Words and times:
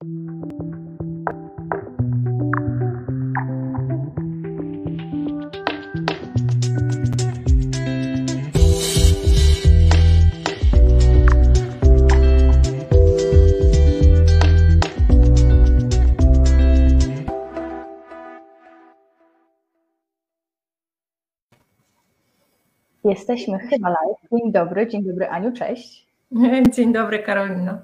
Jesteśmy 0.00 0.12
chyba 23.58 23.88
live. 23.88 24.30
Dzień 24.32 24.52
dobry, 24.52 24.88
dzień 24.88 25.04
dobry 25.04 25.28
Aniu, 25.28 25.52
cześć. 25.52 26.06
Dzień 26.74 26.92
dobry 26.92 27.18
Karolino. 27.18 27.78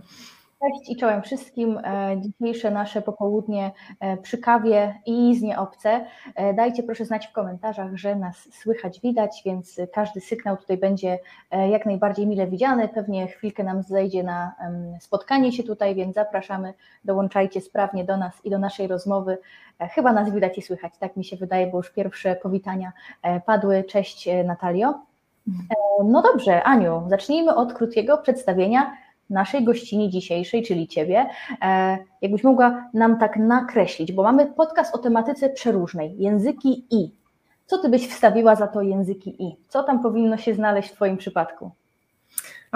Cześć 0.61 0.91
i 0.91 0.97
czołem 0.97 1.23
wszystkim. 1.23 1.79
E, 1.79 2.17
dzisiejsze 2.21 2.71
nasze 2.71 3.03
popołudnie 3.03 3.73
e, 4.01 4.17
przy 4.17 4.39
kawie 4.39 5.01
i 5.07 5.37
z 5.37 5.43
nieobce. 5.43 6.07
E, 6.35 6.55
dajcie 6.55 6.83
proszę 6.83 7.05
znać 7.05 7.27
w 7.27 7.33
komentarzach, 7.33 7.97
że 7.97 8.17
nas 8.17 8.49
słychać, 8.53 9.01
widać, 9.01 9.43
więc 9.45 9.81
każdy 9.93 10.21
sygnał 10.21 10.57
tutaj 10.57 10.77
będzie 10.77 11.19
jak 11.71 11.87
najbardziej 11.87 12.27
mile 12.27 12.47
widziany. 12.47 12.89
Pewnie 12.89 13.27
chwilkę 13.27 13.65
nam 13.65 13.83
zejdzie 13.83 14.23
na 14.23 14.55
spotkanie 15.01 15.53
się 15.53 15.63
tutaj, 15.63 15.95
więc 15.95 16.15
zapraszamy, 16.15 16.75
dołączajcie 17.05 17.61
sprawnie 17.61 18.05
do 18.05 18.17
nas 18.17 18.45
i 18.45 18.51
do 18.51 18.59
naszej 18.59 18.87
rozmowy. 18.87 19.39
Chyba 19.79 20.13
nas 20.13 20.33
widać 20.33 20.59
i 20.59 20.63
słychać, 20.63 20.99
tak 20.99 21.17
mi 21.17 21.25
się 21.25 21.37
wydaje, 21.37 21.67
bo 21.67 21.79
już 21.79 21.91
pierwsze 21.91 22.37
powitania 22.37 22.93
padły. 23.47 23.85
Cześć 23.85 24.29
Natalio. 24.45 24.95
No 26.05 26.23
dobrze, 26.23 26.63
Aniu, 26.63 27.03
zacznijmy 27.09 27.55
od 27.55 27.73
krótkiego 27.73 28.19
przedstawienia 28.19 28.97
naszej 29.31 29.65
gościni 29.65 30.11
dzisiejszej, 30.11 30.63
czyli 30.63 30.89
Ciebie, 30.89 31.27
e, 31.63 31.99
jakbyś 32.23 32.45
mogła 32.45 32.91
nam 32.95 33.19
tak 33.19 33.37
nakreślić, 33.37 34.13
bo 34.13 34.23
mamy 34.23 34.47
podcast 34.47 34.95
o 34.95 34.99
tematyce 34.99 35.51
przeróżnej, 35.51 36.19
języki 36.19 36.87
i. 36.91 37.11
Co 37.67 37.79
Ty 37.79 37.89
byś 37.89 38.09
wstawiła 38.09 38.57
za 38.57 38.67
to 38.67 38.83
języki 38.83 39.43
i? 39.43 39.57
Co 39.69 39.83
tam 39.83 40.03
powinno 40.03 40.37
się 40.37 40.55
znaleźć 40.55 40.89
w 40.89 40.93
Twoim 40.93 41.17
przypadku? 41.17 41.71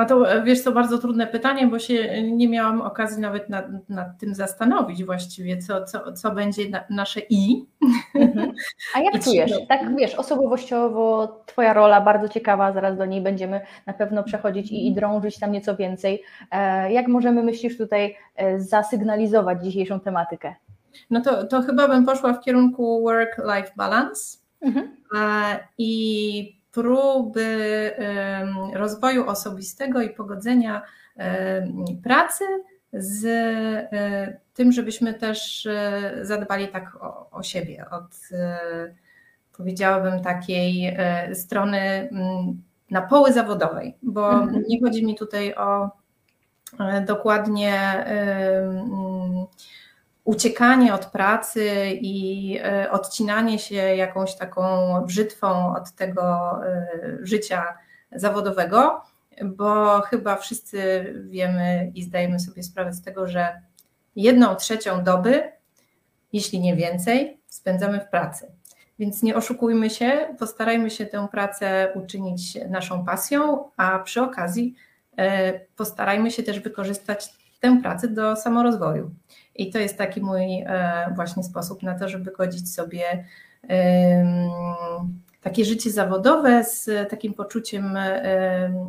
A 0.00 0.04
to 0.04 0.32
e, 0.32 0.42
wiesz, 0.42 0.64
to 0.64 0.72
bardzo 0.72 0.98
trudne 0.98 1.26
pytanie, 1.26 1.66
bo 1.66 1.78
się 1.78 2.22
nie 2.22 2.48
miałam 2.48 2.82
okazji 2.82 3.22
nawet 3.22 3.48
nad, 3.48 3.88
nad 3.88 4.18
tym 4.18 4.34
zastanowić 4.34 5.04
właściwie, 5.04 5.58
co, 5.58 5.84
co, 5.84 6.12
co 6.12 6.30
będzie 6.30 6.68
na, 6.68 6.84
nasze 6.90 7.20
i. 7.30 7.64
Mhm. 8.14 8.52
A 8.94 9.00
jak 9.00 9.14
I 9.20 9.20
czujesz? 9.20 9.52
Tak 9.68 9.96
wiesz, 9.96 10.14
osobowościowo 10.14 11.26
Twoja 11.46 11.72
rola 11.72 12.00
bardzo 12.00 12.28
ciekawa, 12.28 12.72
zaraz 12.72 12.98
do 12.98 13.06
niej 13.06 13.20
będziemy 13.20 13.60
na 13.86 13.92
pewno 13.92 14.22
przechodzić 14.22 14.72
i, 14.72 14.86
i 14.86 14.94
drążyć 14.94 15.38
tam 15.38 15.52
nieco 15.52 15.76
więcej. 15.76 16.22
E, 16.50 16.92
jak 16.92 17.08
możemy, 17.08 17.42
myślisz, 17.42 17.78
tutaj 17.78 18.16
e, 18.36 18.60
zasygnalizować 18.60 19.64
dzisiejszą 19.64 20.00
tematykę? 20.00 20.54
No 21.10 21.20
to, 21.20 21.46
to 21.46 21.62
chyba 21.62 21.88
bym 21.88 22.06
poszła 22.06 22.32
w 22.32 22.40
kierunku 22.40 23.02
work-life 23.02 23.72
balance. 23.76 24.38
Mhm. 24.60 24.96
I 25.78 26.59
próby 26.72 27.90
rozwoju 28.74 29.28
osobistego 29.28 30.02
i 30.02 30.10
pogodzenia 30.10 30.82
pracy 32.02 32.44
z 32.92 33.24
e, 33.92 34.40
tym, 34.54 34.72
żebyśmy 34.72 35.14
też 35.14 35.66
e, 35.66 36.12
zadbali 36.22 36.68
tak 36.68 36.96
o, 37.00 37.30
o 37.30 37.42
siebie, 37.42 37.84
od 37.90 38.32
e, 38.32 38.94
powiedziałabym 39.56 40.22
takiej 40.22 40.96
strony 41.34 41.78
mm, 41.78 42.62
na 42.90 43.02
poły 43.02 43.32
zawodowej, 43.32 43.96
bo 44.02 44.32
mhm. 44.32 44.64
nie 44.68 44.80
chodzi 44.80 45.06
mi 45.06 45.14
tutaj 45.14 45.55
o 45.55 45.90
dokładnie 47.06 48.05
uciekanie 50.31 50.95
od 50.95 51.06
pracy 51.06 51.91
i 52.00 52.59
e, 52.62 52.91
odcinanie 52.91 53.59
się 53.59 53.75
jakąś 53.75 54.36
taką 54.36 54.95
brzytwą 55.06 55.77
od 55.77 55.92
tego 55.92 56.23
e, 56.64 56.89
życia 57.23 57.64
zawodowego, 58.13 59.01
bo 59.45 60.01
chyba 60.01 60.36
wszyscy 60.36 61.05
wiemy 61.29 61.92
i 61.95 62.02
zdajemy 62.02 62.40
sobie 62.40 62.63
sprawę 62.63 62.92
z 62.92 63.02
tego, 63.02 63.27
że 63.27 63.63
jedną 64.17 64.55
trzecią 64.55 65.05
doby, 65.05 65.52
jeśli 66.33 66.61
nie 66.61 66.77
więcej, 66.77 67.40
spędzamy 67.46 68.01
w 68.01 68.08
pracy. 68.08 68.46
Więc 68.98 69.23
nie 69.23 69.36
oszukujmy 69.36 69.90
się, 69.90 70.35
postarajmy 70.39 70.90
się 70.90 71.07
tę 71.07 71.29
pracę 71.30 71.92
uczynić 71.95 72.58
naszą 72.69 73.05
pasją, 73.05 73.64
a 73.77 73.98
przy 73.98 74.23
okazji 74.23 74.74
e, 75.17 75.61
postarajmy 75.77 76.30
się 76.30 76.42
też 76.42 76.61
wykorzystać 76.61 77.29
tę 77.60 77.80
pracę 77.82 78.08
do 78.08 78.36
samorozwoju. 78.36 79.10
I 79.54 79.70
to 79.70 79.78
jest 79.78 79.98
taki 79.98 80.20
mój 80.20 80.62
e, 80.66 81.12
właśnie 81.16 81.42
sposób 81.42 81.82
na 81.82 81.98
to, 81.98 82.08
żeby 82.08 82.30
godzić 82.30 82.74
sobie 82.74 83.24
takie 85.40 85.64
życie 85.64 85.90
zawodowe 85.90 86.64
z 86.64 87.10
takim 87.10 87.34
poczuciem 87.34 87.98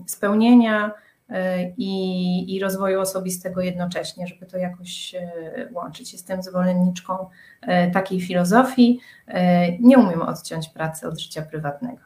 spełnienia 0.07 0.91
e, 1.29 1.69
i, 1.77 2.55
i 2.55 2.59
rozwoju 2.59 3.01
osobistego 3.01 3.61
jednocześnie, 3.61 4.27
żeby 4.27 4.45
to 4.45 4.57
jakoś 4.57 5.15
e, 5.15 5.69
łączyć. 5.73 6.13
Jestem 6.13 6.43
zwolenniczką 6.43 7.29
takiej 7.93 8.21
filozofii. 8.21 8.99
Nie 9.79 9.97
umiem 9.97 10.21
odciąć 10.21 10.69
pracy 10.69 11.07
od 11.07 11.19
życia 11.19 11.41
prywatnego 11.41 12.01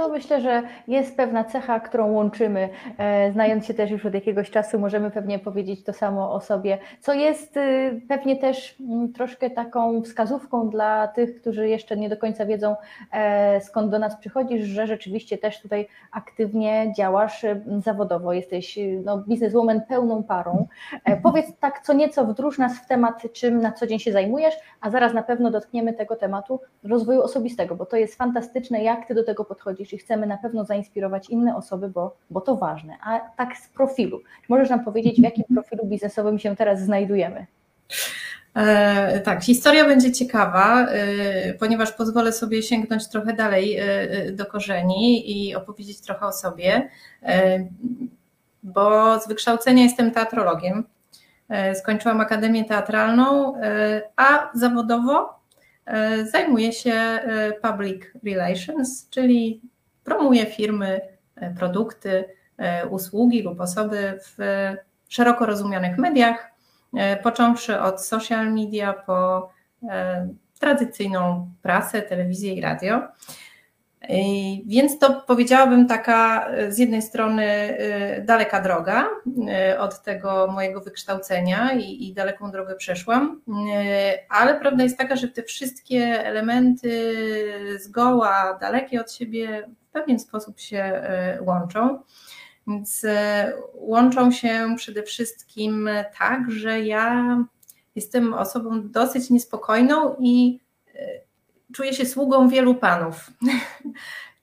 to 0.00 0.08
myślę, 0.08 0.40
że 0.40 0.62
jest 0.88 1.16
pewna 1.16 1.44
cecha, 1.44 1.80
którą 1.80 2.12
łączymy. 2.12 2.68
E, 2.98 3.32
znając 3.32 3.66
się 3.66 3.74
też 3.74 3.90
już 3.90 4.06
od 4.06 4.14
jakiegoś 4.14 4.50
czasu, 4.50 4.78
możemy 4.78 5.10
pewnie 5.10 5.38
powiedzieć 5.38 5.84
to 5.84 5.92
samo 5.92 6.32
o 6.32 6.40
sobie, 6.40 6.78
co 7.00 7.12
jest 7.12 7.56
y, 7.56 8.00
pewnie 8.08 8.36
też 8.36 8.76
mm, 8.80 9.12
troszkę 9.12 9.50
taką 9.50 10.02
wskazówką 10.02 10.70
dla 10.70 11.08
tych, 11.08 11.40
którzy 11.40 11.68
jeszcze 11.68 11.96
nie 11.96 12.08
do 12.08 12.16
końca 12.16 12.46
wiedzą, 12.46 12.76
e, 13.12 13.60
skąd 13.60 13.90
do 13.90 13.98
nas 13.98 14.16
przychodzisz, 14.16 14.66
że 14.66 14.86
rzeczywiście 14.86 15.38
też 15.38 15.62
tutaj 15.62 15.88
aktywnie 16.12 16.92
działasz 16.96 17.44
y, 17.44 17.62
zawodowo. 17.84 18.32
Jesteś 18.32 18.78
y, 18.78 19.02
no, 19.04 19.18
bizneswoman 19.18 19.80
pełną 19.88 20.22
parą. 20.22 20.66
E, 21.04 21.16
powiedz 21.16 21.46
tak 21.60 21.80
co 21.80 21.92
nieco, 21.92 22.24
wdróż 22.24 22.58
nas 22.58 22.78
w 22.78 22.86
temat, 22.86 23.22
czym 23.32 23.60
na 23.60 23.72
co 23.72 23.86
dzień 23.86 23.98
się 23.98 24.12
zajmujesz, 24.12 24.54
a 24.80 24.90
zaraz 24.90 25.14
na 25.14 25.22
pewno 25.22 25.50
dotkniemy 25.50 25.92
tego 25.92 26.16
tematu 26.16 26.60
rozwoju 26.84 27.22
osobistego, 27.22 27.76
bo 27.76 27.86
to 27.86 27.96
jest 27.96 28.14
fantastyczne, 28.14 28.82
jak 28.82 29.06
ty 29.06 29.14
do 29.14 29.24
tego 29.24 29.44
podchodzisz 29.44 29.89
i 29.92 29.98
chcemy 29.98 30.26
na 30.26 30.38
pewno 30.38 30.64
zainspirować 30.64 31.30
inne 31.30 31.56
osoby, 31.56 31.88
bo, 31.88 32.16
bo 32.30 32.40
to 32.40 32.56
ważne. 32.56 32.96
A 33.02 33.20
tak 33.36 33.56
z 33.56 33.68
profilu, 33.68 34.20
możesz 34.48 34.70
nam 34.70 34.84
powiedzieć, 34.84 35.20
w 35.20 35.24
jakim 35.24 35.44
profilu 35.54 35.86
biznesowym 35.86 36.38
się 36.38 36.56
teraz 36.56 36.80
znajdujemy? 36.80 37.46
E, 38.54 39.20
tak, 39.20 39.44
historia 39.44 39.84
będzie 39.84 40.12
ciekawa, 40.12 40.86
e, 40.86 41.54
ponieważ 41.54 41.92
pozwolę 41.92 42.32
sobie 42.32 42.62
sięgnąć 42.62 43.08
trochę 43.08 43.32
dalej 43.32 43.76
e, 43.78 44.32
do 44.32 44.46
korzeni 44.46 45.30
i 45.30 45.54
opowiedzieć 45.54 46.00
trochę 46.00 46.26
o 46.26 46.32
sobie, 46.32 46.88
e, 47.22 47.64
bo 48.62 49.20
z 49.20 49.28
wykształcenia 49.28 49.82
jestem 49.82 50.10
teatrologiem. 50.10 50.84
E, 51.48 51.74
skończyłam 51.74 52.20
Akademię 52.20 52.64
Teatralną, 52.64 53.56
e, 53.56 54.02
a 54.16 54.50
zawodowo 54.54 55.40
zajmuję 56.32 56.72
się 56.72 57.18
public 57.62 58.02
relations, 58.24 59.08
czyli 59.10 59.60
promuje 60.10 60.46
firmy, 60.46 61.00
e, 61.36 61.54
produkty, 61.54 62.24
e, 62.58 62.86
usługi 62.86 63.42
lub 63.42 63.60
osoby 63.60 64.18
w 64.22 64.38
szeroko 65.08 65.46
rozumianych 65.46 65.98
mediach, 65.98 66.50
e, 66.96 67.16
począwszy 67.16 67.80
od 67.80 68.04
social 68.06 68.52
media 68.52 68.92
po 68.92 69.50
tradycyjną 70.58 71.50
prasę, 71.62 72.02
telewizję 72.02 72.54
i 72.54 72.60
radio. 72.60 73.02
Więc 74.66 74.98
to 74.98 75.22
powiedziałabym 75.26 75.88
taka 75.88 76.50
z 76.68 76.78
jednej 76.78 77.02
strony 77.02 77.76
daleka 78.24 78.60
droga 78.60 79.08
od 79.78 80.02
tego 80.02 80.46
mojego 80.46 80.80
wykształcenia 80.80 81.72
i, 81.72 82.08
i, 82.08 82.14
daleką 82.14 82.50
drogę 82.50 82.76
przeszłam, 82.76 83.40
ale 84.28 84.60
prawda 84.60 84.82
jest 84.82 84.98
taka, 84.98 85.16
że 85.16 85.28
te 85.28 85.42
wszystkie 85.42 86.24
elementy 86.24 87.14
zgoła 87.78 88.58
dalekie 88.60 89.00
od 89.00 89.12
siebie 89.12 89.68
w 89.88 89.92
pewien 89.92 90.18
sposób 90.18 90.60
się 90.60 91.02
łączą. 91.40 92.02
Więc 92.66 93.06
łączą 93.74 94.30
się 94.30 94.74
przede 94.76 95.02
wszystkim 95.02 95.88
tak, 96.18 96.50
że 96.50 96.80
ja 96.80 97.36
jestem 97.94 98.34
osobą 98.34 98.88
dosyć 98.88 99.30
niespokojną 99.30 100.16
i 100.18 100.60
czuję 101.74 101.92
się 101.92 102.06
sługą 102.06 102.48
wielu 102.48 102.74
panów. 102.74 103.30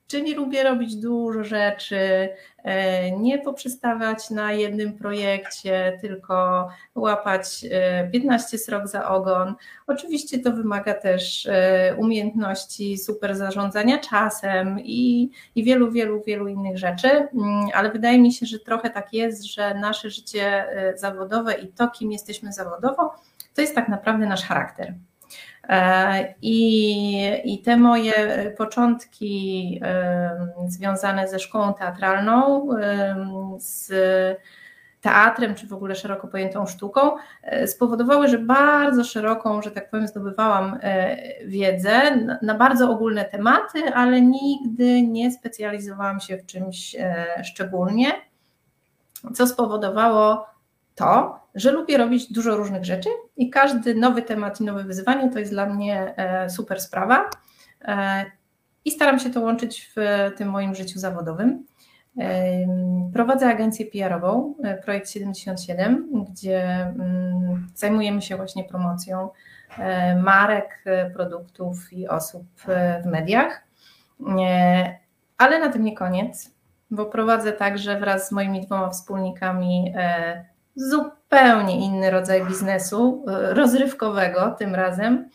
Czyli 0.08 0.34
lubię 0.34 0.62
robić 0.62 0.96
dużo 0.96 1.44
rzeczy, 1.44 2.28
e, 2.64 3.10
nie 3.10 3.38
poprzestawać 3.38 4.30
na 4.30 4.52
jednym 4.52 4.92
projekcie, 4.98 5.98
tylko 6.00 6.68
łapać 6.94 7.66
15 8.12 8.58
srok 8.58 8.86
za 8.88 9.08
ogon. 9.08 9.54
Oczywiście 9.86 10.38
to 10.38 10.52
wymaga 10.52 10.94
też 10.94 11.48
umiejętności 11.96 12.98
super 12.98 13.36
zarządzania 13.36 13.98
czasem 13.98 14.80
i, 14.80 15.30
i 15.54 15.64
wielu, 15.64 15.90
wielu, 15.90 16.22
wielu 16.26 16.48
innych 16.48 16.78
rzeczy, 16.78 17.08
mm, 17.08 17.66
ale 17.74 17.90
wydaje 17.92 18.18
mi 18.18 18.32
się, 18.32 18.46
że 18.46 18.58
trochę 18.58 18.90
tak 18.90 19.12
jest, 19.12 19.44
że 19.44 19.74
nasze 19.74 20.10
życie 20.10 20.64
zawodowe 20.94 21.54
i 21.54 21.68
to, 21.68 21.88
kim 21.88 22.12
jesteśmy 22.12 22.52
zawodowo, 22.52 23.14
to 23.54 23.60
jest 23.60 23.74
tak 23.74 23.88
naprawdę 23.88 24.26
nasz 24.26 24.44
charakter. 24.44 24.94
E, 25.68 26.34
I, 26.42 27.52
I 27.54 27.62
te 27.62 27.76
moje 27.76 28.12
początki 28.58 29.80
związane 30.68 31.28
ze 31.28 31.38
szkołą 31.38 31.74
teatralną, 31.74 32.68
z 33.58 33.92
teatrem, 35.00 35.54
czy 35.54 35.66
w 35.66 35.72
ogóle 35.72 35.94
szeroko 35.94 36.28
pojętą 36.28 36.66
sztuką, 36.66 37.00
e, 37.42 37.66
spowodowały, 37.66 38.28
że 38.28 38.38
bardzo 38.38 39.04
szeroką, 39.04 39.62
że 39.62 39.70
tak 39.70 39.90
powiem, 39.90 40.08
zdobywałam 40.08 40.78
e, 40.82 41.16
wiedzę 41.46 42.16
na 42.42 42.54
bardzo 42.54 42.90
ogólne 42.90 43.24
tematy, 43.24 43.94
ale 43.94 44.20
nigdy 44.20 45.02
nie 45.02 45.32
specjalizowałam 45.32 46.20
się 46.20 46.38
w 46.38 46.46
czymś 46.46 46.96
szczególnie, 47.44 48.12
co 49.34 49.46
spowodowało 49.46 50.46
to, 50.94 51.40
że 51.54 51.72
lubię 51.72 51.98
robić 51.98 52.32
dużo 52.32 52.56
różnych 52.56 52.84
rzeczy 52.84 53.08
i 53.38 53.50
każdy 53.50 53.94
nowy 53.94 54.22
temat 54.22 54.60
i 54.60 54.64
nowe 54.64 54.84
wyzwanie 54.84 55.30
to 55.30 55.38
jest 55.38 55.52
dla 55.52 55.66
mnie 55.66 56.14
e, 56.16 56.50
super 56.50 56.80
sprawa. 56.80 57.30
E, 57.82 58.24
I 58.84 58.90
staram 58.90 59.18
się 59.18 59.30
to 59.30 59.40
łączyć 59.40 59.92
w 59.96 60.30
tym 60.36 60.50
moim 60.50 60.74
życiu 60.74 60.98
zawodowym. 60.98 61.66
E, 62.18 62.42
prowadzę 63.12 63.48
agencję 63.48 63.86
PR-ową, 63.86 64.54
Projekt 64.84 65.10
77, 65.10 66.24
gdzie 66.30 66.62
mm, 66.64 67.66
zajmujemy 67.74 68.22
się 68.22 68.36
właśnie 68.36 68.64
promocją 68.64 69.28
marek, 70.22 70.84
produktów 71.14 71.92
i 71.92 72.08
osób 72.08 72.44
w 73.02 73.06
mediach. 73.06 73.62
Ale 75.38 75.60
na 75.60 75.68
tym 75.68 75.84
nie 75.84 75.96
koniec, 75.96 76.50
bo 76.90 77.06
prowadzę 77.06 77.52
także 77.52 78.00
wraz 78.00 78.28
z 78.28 78.32
moimi 78.32 78.60
dwoma 78.60 78.90
wspólnikami 78.90 79.94
zupełnie 80.78 81.86
inny 81.86 82.10
rodzaj 82.10 82.46
biznesu, 82.46 83.24
e, 83.28 83.54
rozrywkowego 83.54 84.50
tym 84.58 84.74
razem, 84.74 85.30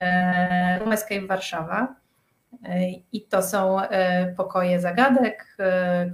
e, 0.00 0.78
Room 0.78 0.92
Escape 0.92 1.26
Warszawa. 1.26 1.94
E, 2.64 2.90
I 3.12 3.22
to 3.22 3.42
są 3.42 3.76
pokoje 4.36 4.80
zagadek, 4.80 5.56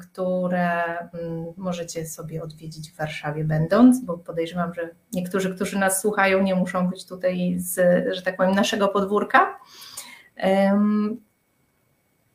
które 0.00 0.98
mm, 0.98 1.44
możecie 1.56 2.06
sobie 2.06 2.42
odwiedzić 2.42 2.90
w 2.90 2.96
Warszawie 2.96 3.44
będąc, 3.44 4.04
bo 4.04 4.18
podejrzewam, 4.18 4.74
że 4.74 4.88
niektórzy, 5.12 5.54
którzy 5.54 5.78
nas 5.78 6.00
słuchają, 6.00 6.42
nie 6.42 6.54
muszą 6.54 6.88
być 6.88 7.06
tutaj 7.06 7.54
z, 7.58 7.74
że 8.14 8.22
tak 8.22 8.36
powiem, 8.36 8.54
naszego 8.54 8.88
podwórka. 8.88 9.58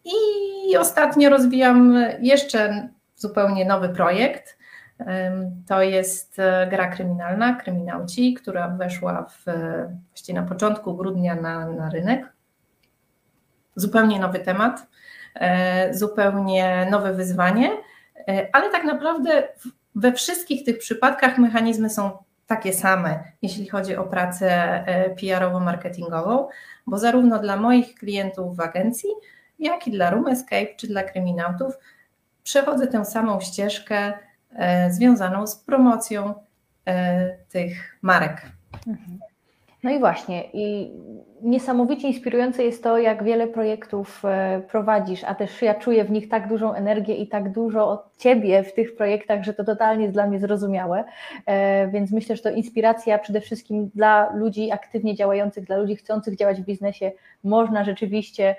I 0.06 0.78
ostatnio 0.78 1.30
rozwijam 1.30 1.96
jeszcze 2.20 2.90
zupełnie 3.16 3.66
nowy 3.66 3.90
projekt, 3.90 4.59
to 5.68 5.82
jest 5.82 6.40
e, 6.40 6.68
gra 6.70 6.88
kryminalna, 6.88 7.54
Kryminauci, 7.56 8.34
która 8.34 8.70
weszła 8.70 9.26
w, 9.30 9.46
właściwie 10.10 10.42
na 10.42 10.48
początku 10.48 10.98
grudnia 10.98 11.36
na, 11.36 11.68
na 11.68 11.90
rynek. 11.90 12.34
Zupełnie 13.76 14.20
nowy 14.20 14.40
temat, 14.40 14.88
e, 15.36 15.94
zupełnie 15.94 16.88
nowe 16.92 17.14
wyzwanie, 17.14 17.72
e, 18.28 18.48
ale 18.54 18.72
tak 18.72 18.84
naprawdę 18.84 19.48
we 19.96 20.14
wszystkich 20.14 20.66
tych 20.66 20.78
przypadkach 20.78 21.38
mechanizmy 21.38 21.90
są 21.90 22.12
takie 22.48 22.74
same, 22.74 23.24
jeśli 23.42 23.68
chodzi 23.68 23.96
o 23.96 24.04
pracę 24.04 24.84
PR-owo-marketingową, 25.22 26.48
bo 26.88 26.98
zarówno 26.98 27.40
dla 27.40 27.58
moich 27.58 27.96
klientów 27.96 28.58
w 28.58 28.60
agencji, 28.60 29.10
jak 29.60 29.88
i 29.88 29.92
dla 29.92 30.10
Room 30.10 30.28
Escape 30.28 30.76
czy 30.78 30.88
dla 30.88 31.04
kryminautów 31.04 31.74
przechodzę 32.44 32.88
tę 32.88 33.06
samą 33.06 33.40
ścieżkę 33.40 34.14
E, 34.14 34.29
związaną 34.90 35.48
z 35.48 35.56
promocją 35.56 36.34
e, 36.86 37.38
tych 37.38 37.98
marek. 38.02 38.52
Mhm. 38.88 39.20
No 39.84 39.90
i 39.90 40.00
właśnie, 40.00 40.44
i 40.54 40.92
niesamowicie 41.42 42.08
inspirujące 42.08 42.64
jest 42.64 42.84
to, 42.84 42.98
jak 42.98 43.24
wiele 43.24 43.48
projektów 43.48 44.26
e, 44.26 44.62
prowadzisz, 44.72 45.24
a 45.24 45.36
też 45.36 45.62
ja 45.62 45.76
czuję 45.76 46.04
w 46.04 46.12
nich 46.12 46.30
tak 46.30 46.48
dużą 46.48 46.74
energię 46.74 47.16
i 47.16 47.28
tak 47.28 47.52
dużo 47.52 47.90
od 47.90 48.18
Ciebie 48.18 48.64
w 48.64 48.74
tych 48.74 48.96
projektach, 48.96 49.44
że 49.44 49.54
to 49.54 49.64
totalnie 49.64 50.04
jest 50.04 50.16
dla 50.16 50.28
mnie 50.28 50.40
zrozumiałe. 50.40 51.04
Więc 51.92 52.12
myślę, 52.12 52.36
że 52.36 52.42
to 52.42 52.50
inspiracja 52.50 53.20
przede 53.20 53.42
wszystkim 53.42 53.90
dla 53.96 54.34
ludzi 54.34 54.72
aktywnie 54.72 55.16
działających, 55.16 55.66
dla 55.66 55.78
ludzi 55.78 55.96
chcących 55.96 56.36
działać 56.36 56.62
w 56.62 56.66
biznesie. 56.66 57.12
Można 57.44 57.84
rzeczywiście 57.84 58.56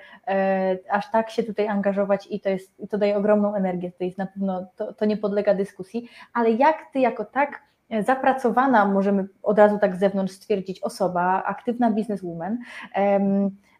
aż 0.89 1.11
tak 1.11 1.29
się 1.29 1.43
tutaj 1.43 1.67
angażować 1.67 2.27
i 2.29 2.39
to, 2.39 2.49
jest, 2.49 2.81
to 2.89 2.97
daje 2.97 3.17
ogromną 3.17 3.55
energię. 3.55 3.91
To 3.97 4.03
jest 4.03 4.17
na 4.17 4.25
pewno, 4.25 4.65
to, 4.75 4.93
to 4.93 5.05
nie 5.05 5.17
podlega 5.17 5.53
dyskusji, 5.53 6.09
ale 6.33 6.51
jak 6.51 6.77
Ty 6.93 6.99
jako 6.99 7.25
tak 7.25 7.70
zapracowana, 7.99 8.85
możemy 8.85 9.27
od 9.43 9.57
razu 9.57 9.77
tak 9.79 9.95
z 9.95 9.99
zewnątrz 9.99 10.33
stwierdzić, 10.33 10.79
osoba, 10.79 11.43
aktywna 11.43 11.91
bizneswoman, 11.91 12.57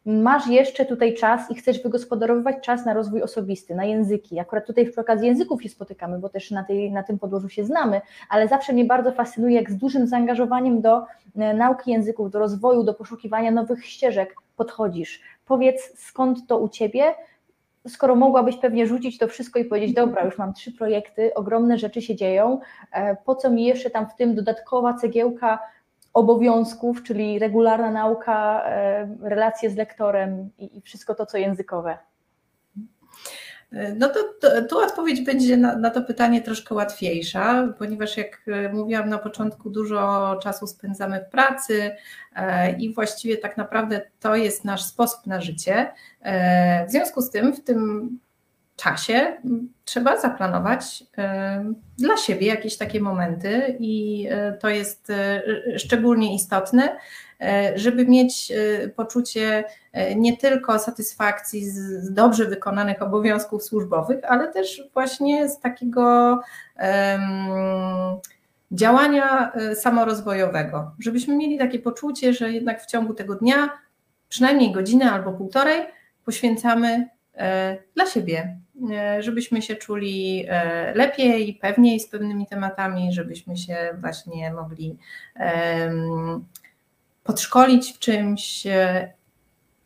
masz 0.05 0.47
jeszcze 0.47 0.85
tutaj 0.85 1.13
czas 1.13 1.51
i 1.51 1.55
chcesz 1.55 1.83
wygospodarowywać 1.83 2.55
czas 2.61 2.85
na 2.85 2.93
rozwój 2.93 3.21
osobisty, 3.21 3.75
na 3.75 3.85
języki. 3.85 4.39
Akurat 4.39 4.67
tutaj 4.67 4.89
przy 4.89 5.01
okazji 5.01 5.27
języków 5.27 5.63
się 5.63 5.69
spotykamy, 5.69 6.19
bo 6.19 6.29
też 6.29 6.51
na, 6.51 6.63
tej, 6.63 6.91
na 6.91 7.03
tym 7.03 7.19
podłożu 7.19 7.49
się 7.49 7.63
znamy, 7.63 8.01
ale 8.29 8.47
zawsze 8.47 8.73
mnie 8.73 8.85
bardzo 8.85 9.11
fascynuje, 9.11 9.55
jak 9.55 9.71
z 9.71 9.77
dużym 9.77 10.07
zaangażowaniem 10.07 10.81
do 10.81 11.05
e, 11.35 11.53
nauki 11.53 11.91
języków, 11.91 12.31
do 12.31 12.39
rozwoju, 12.39 12.83
do 12.83 12.93
poszukiwania 12.93 13.51
nowych 13.51 13.85
ścieżek 13.85 14.35
podchodzisz. 14.55 15.21
Powiedz, 15.45 15.93
skąd 15.95 16.47
to 16.47 16.59
u 16.59 16.69
Ciebie 16.69 17.03
skoro 17.87 18.15
mogłabyś 18.15 18.57
pewnie 18.57 18.87
rzucić 18.87 19.17
to 19.17 19.27
wszystko 19.27 19.59
i 19.59 19.65
powiedzieć, 19.65 19.95
dobra, 19.95 20.25
już 20.25 20.37
mam 20.37 20.53
trzy 20.53 20.71
projekty, 20.71 21.33
ogromne 21.33 21.77
rzeczy 21.77 22.01
się 22.01 22.15
dzieją, 22.15 22.59
e, 22.91 23.15
po 23.15 23.35
co 23.35 23.49
mi 23.49 23.65
jeszcze 23.65 23.89
tam 23.89 24.09
w 24.09 24.15
tym 24.15 24.35
dodatkowa 24.35 24.93
cegiełka 24.93 25.59
obowiązków, 26.13 27.03
czyli 27.03 27.39
regularna 27.39 27.91
nauka, 27.91 28.63
e, 28.65 29.15
relacje 29.21 29.69
z 29.69 29.75
lektorem 29.75 30.49
i 30.57 30.81
wszystko 30.81 31.15
to, 31.15 31.25
co 31.25 31.37
językowe? 31.37 31.97
No 33.71 34.09
to, 34.09 34.19
to 34.41 34.61
tu 34.61 34.79
odpowiedź 34.79 35.21
będzie 35.21 35.57
na, 35.57 35.75
na, 35.75 35.89
to 35.89 36.01
pytanie 36.01 36.41
troszkę 36.41 36.75
łatwiejsza, 36.75 37.73
ponieważ 37.77 38.17
jak 38.17 38.41
e, 38.47 38.73
mówiłam 38.73 39.09
na 39.09 39.17
początku, 39.17 39.69
dużo 39.69 40.39
czasu 40.43 40.67
spędzamy 40.67 41.25
w 41.27 41.31
pracy 41.31 41.95
e, 42.35 42.71
i 42.79 42.93
właściwie 42.93 43.37
tak 43.37 43.57
naprawdę 43.57 44.01
to 44.19 44.35
jest 44.35 44.65
nasz 44.65 44.83
sposób 44.83 45.27
na 45.27 45.41
życie. 45.41 45.91
E, 46.21 46.87
w 46.87 46.91
związku 46.91 47.21
z 47.21 47.29
tym 47.29 47.53
w 47.53 47.63
tym 47.63 48.09
czasie 48.75 49.37
trzeba 49.85 50.19
zaplanować 50.19 51.03
dla 51.97 52.17
siebie 52.17 52.47
jakieś 52.47 52.77
takie 52.77 52.99
momenty 52.99 53.75
i 53.79 54.27
to 54.59 54.69
jest 54.69 55.11
szczególnie 55.77 56.35
istotne, 56.35 56.97
żeby 57.75 58.05
mieć 58.05 58.51
e, 58.51 58.89
poczucie 58.89 59.63
e, 59.93 60.15
nie 60.15 60.37
tylko 60.37 60.79
satysfakcji 60.79 61.69
z 61.69 62.13
dobrze 62.13 62.45
wykonanych 62.45 63.01
obowiązków 63.01 63.63
służbowych, 63.63 64.19
ale 64.23 64.53
też 64.53 64.83
właśnie 64.93 65.49
z 65.49 65.59
takiego 65.59 66.39
działania 68.71 69.51
samorozwojowego, 69.75 70.91
żebyśmy 70.99 71.35
mieli 71.35 71.57
takie 71.57 71.79
poczucie, 71.79 72.33
że 72.33 72.51
jednak 72.51 72.81
w 72.81 72.85
ciągu 72.85 73.13
tego 73.13 73.35
dnia 73.35 73.69
przynajmniej 74.29 74.71
godzinę 74.71 75.11
albo 75.11 75.31
półtorej 75.33 75.81
poświęcamy 76.25 77.07
dla 77.95 78.05
siebie, 78.05 78.57
żebyśmy 79.19 79.61
się 79.61 79.75
czuli 79.75 80.45
lepiej 80.95 81.53
pewniej 81.61 81.99
z 81.99 82.09
pewnymi 82.09 82.47
tematami, 82.47 83.13
żebyśmy 83.13 83.57
się 83.57 83.97
właśnie 84.01 84.53
mogli 84.53 84.97
podszkolić 87.23 87.93
w 87.93 87.99
czymś 87.99 88.67
e, 88.67 89.13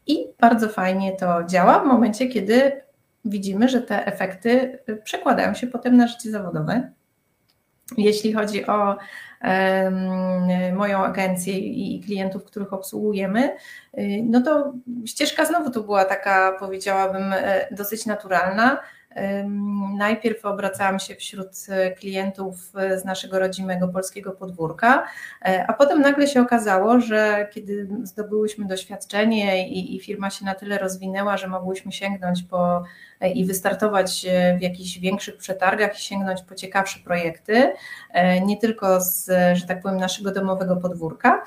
i 0.08 0.25
bardzo 0.39 0.70
fajnie 0.70 1.12
to 1.12 1.44
działa 1.44 1.80
w 1.80 1.86
momencie, 1.86 2.27
kiedy 2.27 2.82
widzimy, 3.25 3.70
że 3.70 3.82
te 3.82 4.06
efekty 4.06 4.80
e, 4.88 4.96
przekładają 4.96 5.54
się 5.54 5.68
potem 5.68 5.98
na 5.98 6.08
życie 6.08 6.32
zawodowe. 6.32 6.92
Jeśli 7.98 8.34
chodzi 8.34 8.68
o 8.68 8.98
moją 10.74 11.04
agencję 11.04 11.58
i 11.60 12.01
klientów, 12.06 12.44
których 12.44 12.74
obsługujemy, 12.74 13.56
e, 13.94 14.24
no 14.24 14.42
to 14.42 14.74
ścieżka 15.06 15.46
znowu 15.46 15.72
to 15.72 15.84
była 15.84 16.06
taka, 16.06 16.58
powiedziałabym, 16.60 17.34
dosyć 17.72 18.06
naturalna. 18.06 18.80
Najpierw 19.98 20.45
obracałam 20.45 21.00
się 21.00 21.15
wśród 21.15 21.48
klientów 21.98 22.55
z 22.98 23.05
naszego 23.05 23.39
rodzimego 23.39 23.88
polskiego 23.88 24.31
podwórka, 24.31 25.07
a 25.67 25.74
potem 25.74 26.01
nagle 26.01 26.27
się 26.27 26.41
okazało, 26.41 27.00
że 27.00 27.48
kiedy 27.51 27.88
zdobyłyśmy 28.03 28.65
doświadczenie 28.65 29.69
i, 29.69 29.95
i 29.95 30.00
firma 30.00 30.29
się 30.29 30.45
na 30.45 30.55
tyle 30.55 30.77
rozwinęła, 30.77 31.38
że 31.38 31.48
mogłyśmy 31.48 31.91
sięgnąć 31.91 32.43
po 32.43 32.84
i 33.34 33.45
wystartować 33.45 34.25
w 34.57 34.62
jakichś 34.62 35.00
większych 35.00 35.38
przetargach 35.38 36.00
i 36.00 36.01
sięgnąć 36.01 36.41
po 36.41 36.55
ciekawsze 36.55 37.00
projekty, 37.00 37.74
nie 38.45 38.57
tylko 38.57 39.01
z, 39.01 39.25
że 39.57 39.65
tak 39.67 39.81
powiem, 39.81 39.98
naszego 39.98 40.31
domowego 40.31 40.75
podwórka, 40.75 41.43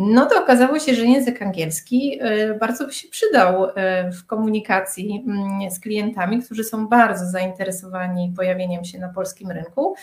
no 0.00 0.26
to 0.26 0.42
okazało 0.42 0.78
się, 0.78 0.94
że 0.94 1.04
język 1.04 1.42
angielski 1.42 2.20
y, 2.22 2.54
bardzo 2.54 2.86
by 2.86 2.92
się 2.92 3.08
przydał 3.08 3.64
y, 3.64 3.72
w 4.12 4.26
komunikacji 4.26 5.24
mm, 5.26 5.70
z 5.70 5.80
klientami, 5.80 6.42
którzy 6.42 6.64
są 6.64 6.88
bardzo 6.88 7.26
zainteresowani 7.26 8.32
pojawieniem 8.36 8.84
się 8.84 8.98
na 8.98 9.08
polskim 9.08 9.50
rynku 9.50 9.94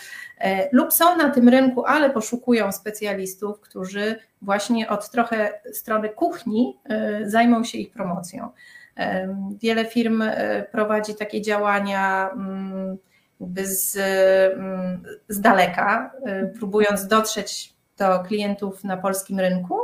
y, 0.42 0.46
lub 0.72 0.94
są 0.94 1.18
na 1.18 1.30
tym 1.30 1.50
rynku, 1.50 1.86
ale 1.86 2.10
poszukują 2.10 2.72
specjalistów, 2.72 3.60
którzy 3.60 4.16
właśnie 4.42 4.90
od 4.90 5.10
trochę 5.10 5.60
strony 5.74 6.10
kuchni 6.10 6.78
zajmą 7.26 7.64
się 7.64 7.78
ich 7.78 7.92
promocją. 7.92 8.50
Wiele 9.62 9.86
firm 9.86 10.24
prowadzi 10.72 11.16
takie 11.16 11.42
działania 11.42 12.30
mm, 12.34 12.98
z, 13.64 13.98
mm, 14.58 15.04
z 15.30 15.42
daleka, 15.42 16.12
próbując 16.60 17.08
dotrzeć 17.08 17.75
do 17.98 18.20
klientów 18.20 18.84
na 18.84 18.98
polskim 18.98 19.40
rynku, 19.40 19.80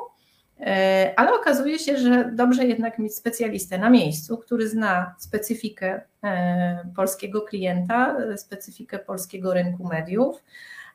e, 0.60 1.13
ale 1.18 1.34
okazuje 1.34 1.80
się, 1.80 1.98
że 1.98 2.32
dobrze 2.34 2.65
jednak 2.65 3.00
mieć 3.00 3.15
specjalistę 3.15 3.77
na 3.77 3.89
miejscu, 3.89 4.38
który 4.38 4.70
zna 4.70 5.15
specyfikę 5.18 6.01
e, 6.24 6.91
polskiego 6.96 7.41
klienta, 7.41 8.18
specyfikę 8.38 9.00
polskiego 9.00 9.53
rynku 9.53 9.88
mediów. 9.88 10.44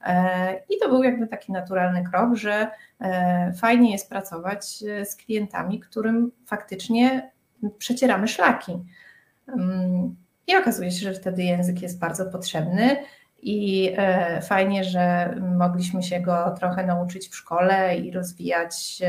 E, 0.07 0.55
I 0.69 0.79
to 0.83 0.89
był 0.89 1.03
jakby 1.03 1.27
taki 1.27 1.53
naturalny 1.53 2.05
krok, 2.11 2.35
że 2.35 2.71
fajnie 3.61 3.93
jest 3.93 4.11
pracować 4.11 4.79
z 5.05 5.17
klientami, 5.17 5.81
którym 5.81 6.33
faktycznie 6.47 7.31
przecieramy 7.79 8.29
szlaki. 8.29 8.73
Mm, 9.49 10.17
I 10.47 10.57
okazuje 10.57 10.91
się, 10.91 11.13
że 11.13 11.15
wtedy 11.15 11.43
język 11.43 11.83
jest 11.83 11.99
bardzo 11.99 12.27
potrzebny 12.27 12.97
i 13.49 13.91
e, 13.97 14.43
fajnie, 14.43 14.85
że 14.85 15.35
mogliśmy 15.59 16.03
się 16.03 16.21
go 16.21 16.55
trochę 16.59 16.87
nauczyć 16.87 17.29
w 17.29 17.37
szkole 17.37 17.97
i 17.97 18.11
rozwijać 18.11 19.03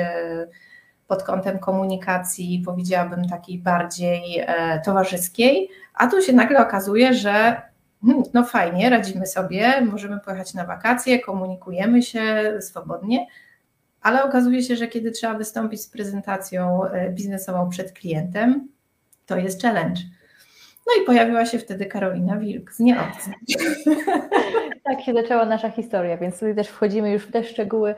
pod 1.08 1.24
kątem 1.24 1.60
komunikacji, 1.60 2.64
powiedziałabym 2.66 3.28
takiej 3.30 3.60
bardziej 3.60 4.22
e, 4.40 4.82
towarzyskiej, 4.86 5.70
a 5.94 6.08
tu 6.08 6.22
się 6.22 6.34
nagle 6.34 6.60
okazuje, 6.60 7.14
że 7.14 7.62
hmm, 8.06 8.24
no 8.34 8.46
fajnie, 8.46 8.90
radzimy 8.90 9.28
sobie, 9.28 9.82
możemy 9.82 10.20
pojechać 10.20 10.54
na 10.54 10.66
wakacje, 10.66 11.20
komunikujemy 11.20 12.02
się 12.02 12.58
swobodnie, 12.62 13.28
ale 14.02 14.24
okazuje 14.24 14.64
się, 14.64 14.76
że 14.76 14.88
kiedy 14.88 15.12
trzeba 15.12 15.34
wystąpić 15.34 15.82
z 15.82 15.90
prezentacją 15.90 16.84
e, 16.84 17.10
biznesową 17.10 17.70
przed 17.70 17.92
klientem, 17.92 18.70
to 19.26 19.38
jest 19.38 19.62
challenge. 19.62 20.02
No 20.88 21.04
i 21.04 21.06
pojawiła 21.06 21.46
się 21.46 21.60
wtedy 21.60 21.86
Karolina 21.86 22.38
Wilk 22.38 22.74
z 22.74 22.80
Nieobcy. 22.80 23.32
Tak 24.88 25.02
się 25.02 25.14
zaczęła 25.14 25.46
nasza 25.46 25.70
historia, 25.70 26.18
więc 26.18 26.40
tutaj 26.40 26.56
też 26.56 26.68
wchodzimy 26.68 27.12
już 27.12 27.24
w 27.24 27.32
te 27.32 27.44
szczegóły, 27.44 27.96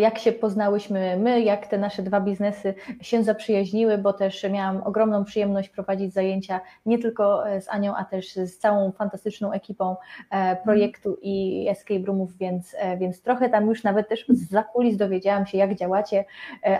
jak 0.00 0.18
się 0.18 0.32
poznałyśmy 0.32 1.16
my, 1.16 1.40
jak 1.40 1.66
te 1.66 1.78
nasze 1.78 2.02
dwa 2.02 2.20
biznesy 2.20 2.74
się 3.00 3.24
zaprzyjaźniły, 3.24 3.98
bo 3.98 4.12
też 4.12 4.46
miałam 4.50 4.82
ogromną 4.82 5.24
przyjemność 5.24 5.68
prowadzić 5.68 6.12
zajęcia 6.12 6.60
nie 6.86 6.98
tylko 6.98 7.48
e, 7.48 7.60
z 7.60 7.68
Anią, 7.68 7.94
a 7.96 8.04
też 8.04 8.34
z 8.34 8.58
całą 8.58 8.92
fantastyczną 8.92 9.52
ekipą 9.52 9.96
e, 10.30 10.56
projektu 10.56 11.18
i 11.22 11.66
escape 11.68 12.06
roomów, 12.06 12.36
więc, 12.38 12.74
e, 12.78 12.96
więc 12.96 13.22
trochę 13.22 13.48
tam 13.48 13.66
już 13.66 13.82
nawet 13.82 14.08
też 14.08 14.24
z 14.28 14.50
zakulis 14.50 14.96
dowiedziałam 14.96 15.46
się, 15.46 15.58
jak 15.58 15.74
działacie, 15.74 16.24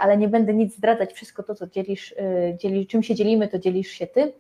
ale 0.01 0.17
nie 0.17 0.29
będę 0.29 0.55
nic 0.55 0.77
zdradzać, 0.77 1.13
wszystko 1.13 1.43
to, 1.43 1.55
co 1.55 1.67
dzielisz, 1.67 2.15
dzielisz 2.57 2.87
czym 2.87 3.03
się 3.03 3.15
dzielimy, 3.15 3.49
to 3.49 3.59
dzielisz 3.59 3.89
się 3.89 4.07
Ty. 4.07 4.33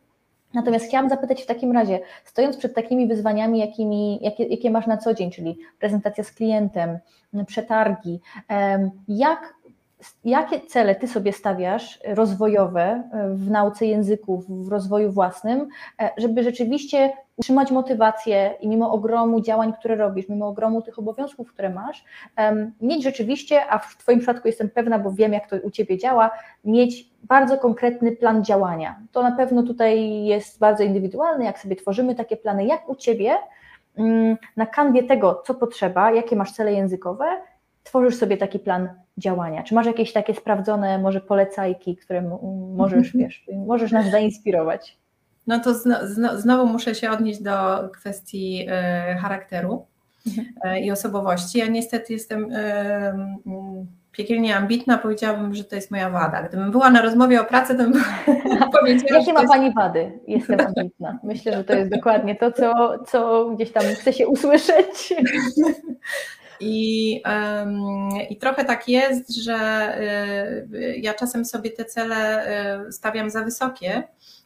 Natomiast 0.54 0.86
chciałam 0.86 1.08
zapytać 1.08 1.42
w 1.42 1.46
takim 1.46 1.72
razie, 1.72 2.00
stojąc 2.24 2.56
przed 2.56 2.74
takimi 2.74 3.08
wyzwaniami, 3.08 3.58
jakimi, 3.58 4.18
jakie, 4.22 4.44
jakie 4.44 4.70
masz 4.70 4.86
na 4.86 4.96
co 4.96 5.14
dzień, 5.14 5.30
czyli 5.30 5.58
prezentacja 5.78 6.24
z 6.24 6.32
klientem, 6.32 6.98
przetargi, 7.46 8.20
jak 9.08 9.54
jakie 10.24 10.60
cele 10.60 10.94
ty 10.94 11.08
sobie 11.08 11.32
stawiasz 11.32 11.98
rozwojowe 12.06 12.82
e, 12.82 13.28
w 13.34 13.50
nauce 13.50 13.86
języków, 13.86 14.66
w 14.66 14.68
rozwoju 14.68 15.12
własnym, 15.12 15.68
e, 16.00 16.10
żeby 16.16 16.42
rzeczywiście 16.42 17.12
utrzymać 17.36 17.70
motywację 17.70 18.54
i 18.60 18.68
mimo 18.68 18.92
ogromu 18.92 19.40
działań, 19.40 19.72
które 19.72 19.96
robisz, 19.96 20.28
mimo 20.28 20.48
ogromu 20.48 20.82
tych 20.82 20.98
obowiązków, 20.98 21.52
które 21.52 21.70
masz, 21.70 22.04
mieć 22.80 23.02
rzeczywiście, 23.02 23.66
a 23.70 23.78
w 23.78 23.96
Twoim 23.96 24.18
przypadku 24.18 24.48
jestem 24.48 24.70
pewna, 24.70 24.98
bo 24.98 25.12
wiem, 25.12 25.32
jak 25.32 25.48
to 25.48 25.56
u 25.62 25.70
Ciebie 25.70 25.98
działa, 25.98 26.30
mieć 26.64 27.10
bardzo 27.22 27.58
konkretny 27.58 28.12
plan 28.12 28.44
działania. 28.44 28.98
To 29.12 29.22
na 29.22 29.32
pewno 29.32 29.62
tutaj 29.62 30.24
jest 30.24 30.58
bardzo 30.58 30.84
indywidualne, 30.84 31.44
jak 31.44 31.58
sobie 31.58 31.76
tworzymy 31.76 32.14
takie 32.14 32.36
plany, 32.36 32.64
jak 32.64 32.88
u 32.88 32.94
Ciebie 32.94 33.36
mm, 33.96 34.36
na 34.56 34.66
kanwie 34.66 35.02
tego, 35.02 35.42
co 35.46 35.54
potrzeba, 35.54 36.12
jakie 36.12 36.36
masz 36.36 36.52
cele 36.52 36.72
językowe, 36.72 37.24
tworzysz 37.84 38.16
sobie 38.16 38.36
taki 38.36 38.58
plan 38.58 38.88
działania? 39.18 39.62
Czy 39.62 39.74
masz 39.74 39.86
jakieś 39.86 40.12
takie 40.12 40.34
sprawdzone 40.34 40.98
może 40.98 41.20
polecajki, 41.20 41.96
które 41.96 42.38
możesz, 42.76 43.16
wiesz, 43.16 43.44
możesz 43.66 43.92
nas 43.92 44.10
zainspirować? 44.10 44.98
No 45.46 45.60
to 45.60 45.74
znowu 46.36 46.66
muszę 46.66 46.94
się 46.94 47.10
odnieść 47.10 47.42
do 47.42 47.88
kwestii 47.92 48.66
e, 48.68 49.16
charakteru 49.20 49.86
mhm. 50.26 50.46
e, 50.64 50.80
i 50.80 50.90
osobowości. 50.90 51.58
Ja 51.58 51.66
niestety 51.66 52.12
jestem 52.12 52.48
e, 52.52 53.38
piekielnie 54.12 54.56
ambitna, 54.56 54.98
powiedziałabym, 54.98 55.54
że 55.54 55.64
to 55.64 55.76
jest 55.76 55.90
moja 55.90 56.10
wada. 56.10 56.42
Gdybym 56.42 56.70
była 56.70 56.90
na 56.90 57.02
rozmowie 57.02 57.40
o 57.40 57.44
pracy, 57.44 57.74
to 57.74 57.82
bym 57.82 57.92
powiedziała. 58.80 59.18
Jakie 59.18 59.32
ma 59.32 59.40
jest... 59.40 59.52
Pani 59.52 59.74
wady? 59.74 60.12
Jestem 60.26 60.60
ambitna. 60.76 61.18
Myślę, 61.22 61.52
że 61.52 61.64
to 61.64 61.74
jest 61.74 61.90
dokładnie 61.90 62.36
to, 62.36 62.52
co, 62.52 62.98
co 63.06 63.50
gdzieś 63.50 63.72
tam 63.72 63.82
chce 63.82 64.12
się 64.12 64.28
usłyszeć. 64.28 65.14
I, 66.60 67.22
I 68.30 68.36
trochę 68.36 68.64
tak 68.64 68.88
jest, 68.88 69.36
że 69.36 69.58
y, 70.72 70.96
ja 70.96 71.14
czasem 71.14 71.44
sobie 71.44 71.70
te 71.70 71.84
cele 71.84 72.46
y, 72.88 72.92
stawiam 72.92 73.30
za 73.30 73.44
wysokie 73.44 74.02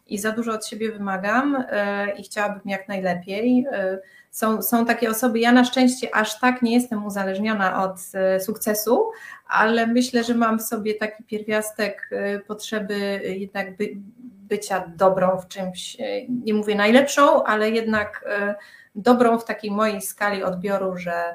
i 0.06 0.18
za 0.18 0.32
dużo 0.32 0.52
od 0.52 0.66
siebie 0.66 0.92
wymagam 0.92 1.54
y, 1.56 1.64
i 2.18 2.22
chciałabym 2.22 2.62
jak 2.64 2.88
najlepiej. 2.88 3.66
Są, 4.30 4.62
są 4.62 4.86
takie 4.86 5.10
osoby, 5.10 5.38
ja 5.38 5.52
na 5.52 5.64
szczęście 5.64 6.14
aż 6.14 6.40
tak 6.40 6.62
nie 6.62 6.74
jestem 6.74 7.06
uzależniona 7.06 7.84
od 7.84 7.96
sukcesu, 8.44 9.10
ale 9.48 9.86
myślę, 9.86 10.24
że 10.24 10.34
mam 10.34 10.58
w 10.58 10.62
sobie 10.62 10.94
taki 10.94 11.24
pierwiastek 11.24 12.10
potrzeby 12.46 13.20
jednak 13.24 13.76
by, 13.76 13.88
bycia 14.48 14.92
dobrą 14.96 15.38
w 15.38 15.48
czymś, 15.48 15.96
nie 16.44 16.54
mówię 16.54 16.74
najlepszą, 16.74 17.44
ale 17.44 17.70
jednak 17.70 18.24
dobrą 18.94 19.38
w 19.38 19.44
takiej 19.44 19.70
mojej 19.70 20.02
skali 20.02 20.42
odbioru, 20.42 20.96
że 20.96 21.34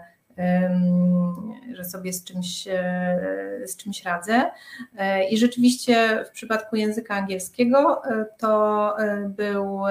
że 1.76 1.86
sobie 1.86 2.14
z 2.14 2.24
czymś, 2.24 2.68
e, 2.68 3.62
z 3.66 3.78
czymś 3.78 4.04
radzę. 4.04 4.52
E, 4.98 5.30
I 5.30 5.38
rzeczywiście 5.38 6.26
w 6.26 6.32
przypadku 6.32 6.76
języka 6.76 7.16
angielskiego 7.16 8.02
e, 8.06 8.26
to 8.38 8.96
był 9.28 9.82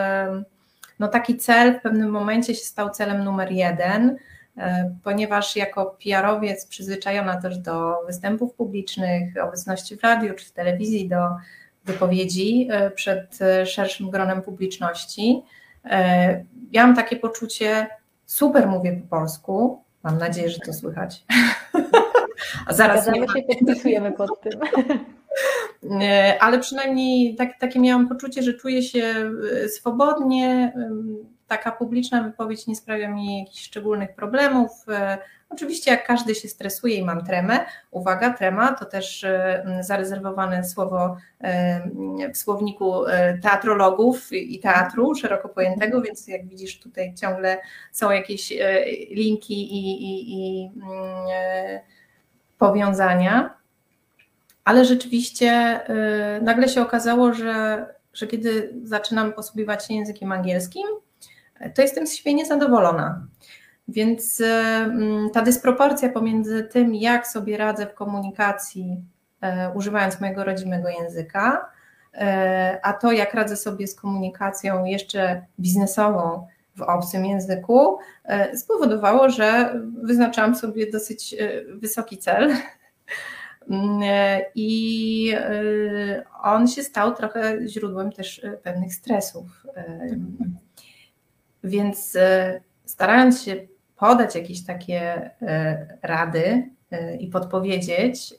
no 0.98 1.08
taki 1.08 1.36
cel, 1.36 1.78
w 1.78 1.82
pewnym 1.82 2.10
momencie 2.10 2.54
się 2.54 2.64
stał 2.64 2.90
celem 2.90 3.24
numer 3.24 3.52
jeden, 3.52 4.16
ponieważ 5.04 5.56
jako 5.56 5.96
PR-owiec 6.04 6.66
przyzwyczajona 6.66 7.40
też 7.40 7.58
do 7.58 7.94
występów 8.06 8.54
publicznych, 8.54 9.34
obecności 9.42 9.96
w 9.96 10.02
radiu 10.02 10.34
czy 10.34 10.46
w 10.46 10.52
telewizji, 10.52 11.08
do 11.08 11.16
wypowiedzi 11.84 12.68
przed 12.94 13.38
szerszym 13.64 14.10
gronem 14.10 14.42
publiczności, 14.42 15.42
miałam 16.72 16.96
takie 16.96 17.16
poczucie, 17.16 17.86
super 18.26 18.68
mówię 18.68 18.92
po 18.92 19.16
polsku, 19.16 19.82
Mam 20.02 20.18
nadzieję, 20.18 20.50
że 20.50 20.58
to 20.58 20.72
słychać. 20.72 21.24
A 22.66 22.72
zaraz 22.72 23.06
nie 23.06 23.28
się, 23.28 23.42
podpisujemy 23.48 24.12
pod 24.12 24.40
tym. 24.40 24.60
Ale 26.40 26.58
przynajmniej 26.58 27.36
tak, 27.36 27.58
takie 27.58 27.80
miałam 27.80 28.08
poczucie, 28.08 28.42
że 28.42 28.54
czuję 28.54 28.82
się 28.82 29.32
y, 29.64 29.68
swobodnie. 29.68 30.72
Taka 31.48 31.72
publiczna 31.72 32.22
wypowiedź 32.22 32.66
nie 32.66 32.76
sprawia 32.76 33.08
mi 33.08 33.38
jakichś 33.38 33.64
szczególnych 33.64 34.14
problemów. 34.14 34.70
Y, 35.52 35.62
Oczywiście 35.62 35.90
jak 35.90 36.06
każdy 36.06 36.34
się 36.34 36.48
stresuje 36.48 36.96
i 36.96 37.04
mam 37.04 37.24
tremę, 37.24 37.66
uwaga, 37.90 38.30
trema 38.30 38.72
to 38.72 38.84
też 38.84 39.24
e, 39.24 39.78
zarezerwowane 39.80 40.64
słowo 40.64 41.16
e, 41.40 42.30
w 42.32 42.36
słowniku 42.36 43.06
e, 43.06 43.38
teatrologów 43.38 44.32
i 44.32 44.58
teatru 44.60 45.14
szeroko 45.14 45.48
pojętego, 45.48 46.02
więc 46.02 46.28
jak 46.28 46.46
widzisz 46.46 46.80
tutaj 46.80 47.14
ciągle 47.14 47.58
są 47.92 48.10
jakieś 48.10 48.52
linki 49.10 49.74
i, 49.74 50.04
i, 50.04 50.34
i 50.34 50.70
powiązania, 52.58 53.54
ale 54.64 54.84
rzeczywiście 54.84 55.80
nagle 56.42 56.68
się 56.68 56.82
okazało, 56.82 57.32
że, 57.32 57.86
że 58.14 58.26
kiedy 58.26 58.74
zaczynam 58.82 59.32
posługiwać 59.32 59.86
się 59.86 59.94
językiem 59.94 60.32
angielskim, 60.32 60.86
to 61.74 61.82
jestem 61.82 62.06
z 62.06 62.14
siebie 62.14 62.34
niezadowolona. 62.34 63.26
Więc 63.88 64.40
mm, 64.40 65.30
ta 65.30 65.42
dysproporcja 65.42 66.08
pomiędzy 66.08 66.64
tym, 66.64 66.94
jak 66.94 67.26
sobie 67.26 67.56
radzę 67.56 67.86
w 67.86 67.94
komunikacji, 67.94 69.04
używając 69.74 70.20
mojego 70.20 70.44
rodzimego 70.44 70.88
języka, 70.88 71.66
a 72.82 72.92
to, 72.92 73.12
jak 73.12 73.34
radzę 73.34 73.56
sobie 73.56 73.86
z 73.86 73.94
komunikacją 73.94 74.84
jeszcze 74.84 75.46
biznesową 75.60 76.46
w 76.76 76.82
obcym 76.82 77.26
języku, 77.26 77.98
spowodowało, 78.54 79.30
że 79.30 79.80
wyznaczałam 80.02 80.54
sobie 80.54 80.90
dosyć 80.90 81.34
wysoki 81.80 82.18
cel 82.18 82.56
Mm, 83.70 84.02
e, 84.02 84.40
I 84.54 85.32
e, 85.36 86.24
on 86.42 86.68
się 86.68 86.82
stał 86.82 87.14
trochę 87.14 87.68
źródłem 87.68 88.12
też 88.12 88.44
e, 88.44 88.52
pewnych 88.52 88.94
stresów. 88.94 89.66
Więc 91.64 92.18
starając 92.84 93.42
się 93.42 93.56
podać 94.02 94.34
jakieś 94.34 94.64
takie 94.64 95.30
rady 96.02 96.70
i 97.18 97.28
podpowiedzieć, 97.28 98.34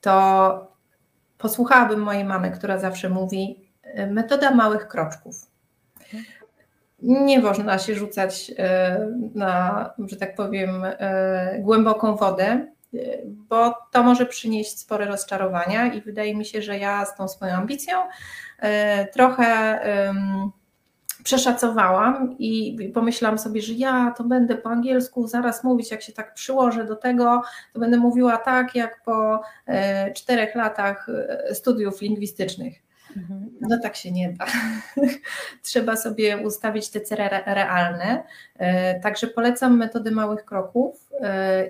to 0.00 0.76
posłuchałabym 1.38 2.00
mojej 2.00 2.24
mamy, 2.24 2.50
która 2.50 2.78
zawsze 2.78 3.08
mówi: 3.08 3.70
metoda 4.10 4.50
małych 4.50 4.88
kroczków. 4.88 5.46
Nie 7.02 7.40
można 7.40 7.78
się 7.78 7.94
rzucać 7.94 8.52
na, 9.34 9.90
że 10.06 10.16
tak 10.16 10.34
powiem, 10.34 10.82
głęboką 11.58 12.16
wodę, 12.16 12.66
bo 13.28 13.74
to 13.92 14.02
może 14.02 14.26
przynieść 14.26 14.78
spore 14.78 15.04
rozczarowania 15.04 15.92
i 15.92 16.00
wydaje 16.00 16.36
mi 16.36 16.44
się, 16.44 16.62
że 16.62 16.78
ja 16.78 17.04
z 17.04 17.16
tą 17.16 17.28
swoją 17.28 17.54
ambicją 17.54 17.98
e, 18.58 19.06
trochę 19.06 19.80
przeszacowałam 21.28 22.38
i 22.38 22.78
pomyślałam 22.94 23.38
sobie, 23.38 23.62
że 23.62 23.72
ja 23.72 24.14
to 24.16 24.24
będę 24.24 24.56
po 24.56 24.70
angielsku 24.70 25.26
zaraz 25.26 25.64
mówić, 25.64 25.90
jak 25.90 26.02
się 26.02 26.12
tak 26.12 26.34
przyłożę 26.34 26.84
do 26.84 26.96
tego, 26.96 27.42
to 27.72 27.80
będę 27.80 27.96
mówiła 27.96 28.36
tak, 28.36 28.74
jak 28.74 29.02
po 29.02 29.40
e, 29.66 30.12
czterech 30.12 30.54
latach 30.54 31.08
e, 31.08 31.54
studiów 31.54 32.00
lingwistycznych. 32.00 32.82
Mhm. 33.16 33.50
No 33.60 33.78
tak 33.82 33.96
się 33.96 34.10
nie 34.10 34.32
da. 34.32 34.46
Trzeba 35.62 35.96
sobie 35.96 36.38
ustawić 36.38 36.90
te 36.90 37.00
cele 37.00 37.42
realne. 37.46 38.22
E, 38.58 39.00
także 39.00 39.26
polecam 39.26 39.76
metody 39.76 40.10
małych 40.10 40.44
kroków 40.44 41.08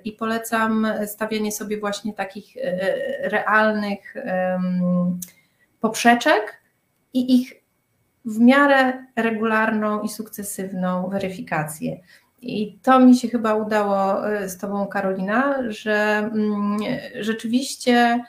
i 0.04 0.12
polecam 0.12 0.86
stawianie 1.06 1.52
sobie 1.52 1.80
właśnie 1.80 2.14
takich 2.14 2.56
realnych 3.22 4.14
poprzeczek 5.80 6.60
i 7.14 7.36
ich 7.36 7.57
w 8.28 8.40
miarę 8.40 9.06
regularną 9.16 10.02
i 10.02 10.08
sukcesywną 10.08 11.08
weryfikację. 11.08 12.00
I 12.42 12.78
to 12.82 13.00
mi 13.00 13.16
się 13.16 13.28
chyba 13.28 13.54
udało 13.54 14.14
z 14.46 14.58
Tobą, 14.58 14.86
Karolina, 14.86 15.58
że 15.68 15.94
mm, 16.34 16.78
rzeczywiście 17.20 18.24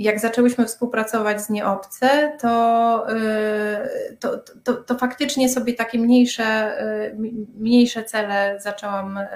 jak 0.00 0.20
zaczęłyśmy 0.20 0.66
współpracować 0.66 1.42
z 1.42 1.50
nieobce, 1.50 2.32
to, 2.40 3.06
y, 3.10 4.16
to, 4.16 4.38
to, 4.64 4.74
to, 4.74 4.98
faktycznie 4.98 5.48
sobie 5.48 5.74
takie 5.74 5.98
mniejsze, 5.98 6.78
y, 7.10 7.16
mniejsze 7.58 8.04
cele 8.04 8.60
zaczęłam 8.60 9.18
y, 9.18 9.26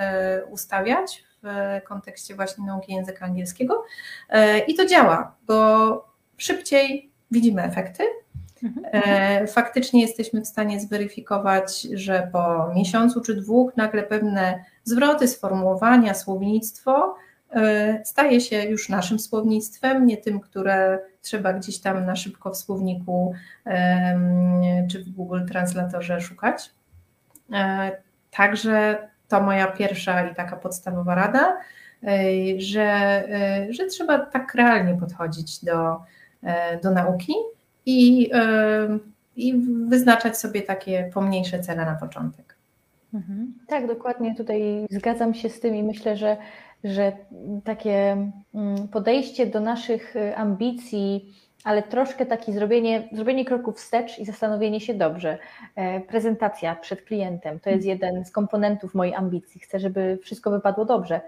ustawiać 0.50 1.24
w 1.42 1.80
kontekście 1.84 2.34
właśnie 2.34 2.66
nauki 2.66 2.92
języka 2.92 3.24
angielskiego. 3.24 3.84
I 4.66 4.74
to 4.74 4.86
działa, 4.86 5.36
bo 5.46 6.08
szybciej 6.36 7.10
widzimy 7.30 7.62
efekty. 7.62 8.04
Mhm. 8.64 9.46
Faktycznie 9.46 10.02
jesteśmy 10.02 10.40
w 10.40 10.46
stanie 10.46 10.80
zweryfikować, 10.80 11.82
że 11.82 12.28
po 12.32 12.72
miesiącu 12.74 13.20
czy 13.20 13.34
dwóch 13.34 13.76
nagle 13.76 14.02
pewne 14.02 14.64
zwroty, 14.84 15.28
sformułowania, 15.28 16.14
słownictwo 16.14 17.14
E, 17.54 18.00
staje 18.04 18.40
się 18.40 18.64
już 18.64 18.88
naszym 18.88 19.18
słownictwem, 19.18 20.06
nie 20.06 20.16
tym, 20.16 20.40
które 20.40 20.98
trzeba 21.22 21.52
gdzieś 21.52 21.80
tam 21.80 22.06
na 22.06 22.16
szybko 22.16 22.50
w 22.50 22.56
słowniku 22.56 23.34
czy 24.90 25.04
w 25.04 25.10
Google 25.10 25.44
Translatorze 25.46 26.20
szukać. 26.20 26.70
E, 27.52 27.92
także 28.30 29.08
to 29.28 29.40
moja 29.40 29.66
pierwsza 29.66 30.30
i 30.30 30.34
taka 30.34 30.56
podstawowa 30.56 31.14
rada, 31.14 31.58
e, 32.02 32.16
że, 32.58 33.24
że 33.70 33.86
trzeba 33.86 34.18
tak 34.18 34.54
realnie 34.54 35.00
podchodzić 35.00 35.64
do, 35.64 36.00
do 36.82 36.90
nauki 36.90 37.34
i, 37.86 38.30
i 39.36 39.54
wyznaczać 39.88 40.38
sobie 40.38 40.62
takie 40.62 41.10
pomniejsze 41.14 41.60
cele 41.60 41.84
na 41.84 41.94
początek. 41.94 42.54
Mhm. 43.14 43.54
Tak, 43.66 43.86
dokładnie 43.86 44.34
tutaj 44.34 44.86
zgadzam 44.90 45.34
się 45.34 45.48
z 45.48 45.60
tym 45.60 45.76
i 45.76 45.82
myślę, 45.82 46.16
że 46.16 46.36
że 46.84 47.12
takie 47.64 48.30
mm, 48.54 48.88
podejście 48.88 49.46
do 49.46 49.60
naszych 49.60 50.16
y, 50.16 50.36
ambicji, 50.36 51.34
ale 51.64 51.82
troszkę 51.82 52.26
takie 52.26 52.52
zrobienie, 52.52 53.08
zrobienie 53.12 53.44
kroku 53.44 53.72
wstecz 53.72 54.18
i 54.18 54.24
zastanowienie 54.24 54.80
się 54.80 54.94
dobrze. 54.94 55.38
E, 55.76 56.00
prezentacja 56.00 56.76
przed 56.76 57.02
klientem 57.02 57.60
to 57.60 57.70
jest 57.70 57.86
jeden 57.86 58.24
z 58.24 58.30
komponentów 58.30 58.94
mojej 58.94 59.14
ambicji. 59.14 59.60
Chcę, 59.60 59.78
żeby 59.78 60.18
wszystko 60.22 60.50
wypadło 60.50 60.84
dobrze. 60.84 61.20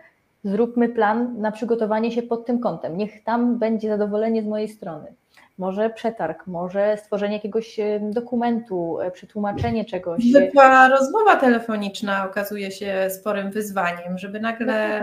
Zróbmy 0.44 0.88
plan 0.88 1.40
na 1.40 1.52
przygotowanie 1.52 2.12
się 2.12 2.22
pod 2.22 2.46
tym 2.46 2.58
kątem. 2.58 2.96
Niech 2.96 3.24
tam 3.24 3.58
będzie 3.58 3.88
zadowolenie 3.88 4.42
z 4.42 4.46
mojej 4.46 4.68
strony 4.68 5.14
może 5.58 5.90
przetarg, 5.90 6.46
może 6.46 6.96
stworzenie 6.96 7.36
jakiegoś 7.36 7.76
dokumentu, 8.00 9.00
e, 9.00 9.10
przetłumaczenie 9.10 9.84
czegoś. 9.84 10.24
Zwykła 10.24 10.88
rozmowa 10.88 11.36
telefoniczna 11.36 12.24
okazuje 12.24 12.70
się 12.70 13.08
sporym 13.10 13.50
wyzwaniem, 13.50 14.18
żeby 14.18 14.40
nagle 14.40 15.02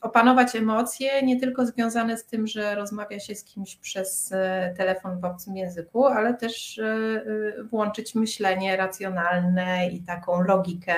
opanować 0.00 0.56
emocje, 0.56 1.22
nie 1.22 1.40
tylko 1.40 1.66
związane 1.66 2.16
z 2.16 2.24
tym, 2.24 2.46
że 2.46 2.74
rozmawia 2.74 3.20
się 3.20 3.34
z 3.34 3.44
kimś 3.44 3.76
przez 3.76 4.32
e, 4.32 4.74
telefon 4.76 5.20
w 5.20 5.24
obcym 5.24 5.56
języku, 5.56 6.06
ale 6.06 6.34
też 6.34 6.78
e, 6.78 7.22
włączyć 7.62 8.14
myślenie 8.14 8.76
racjonalne 8.76 9.88
i 9.88 10.02
taką 10.02 10.40
logikę 10.40 10.94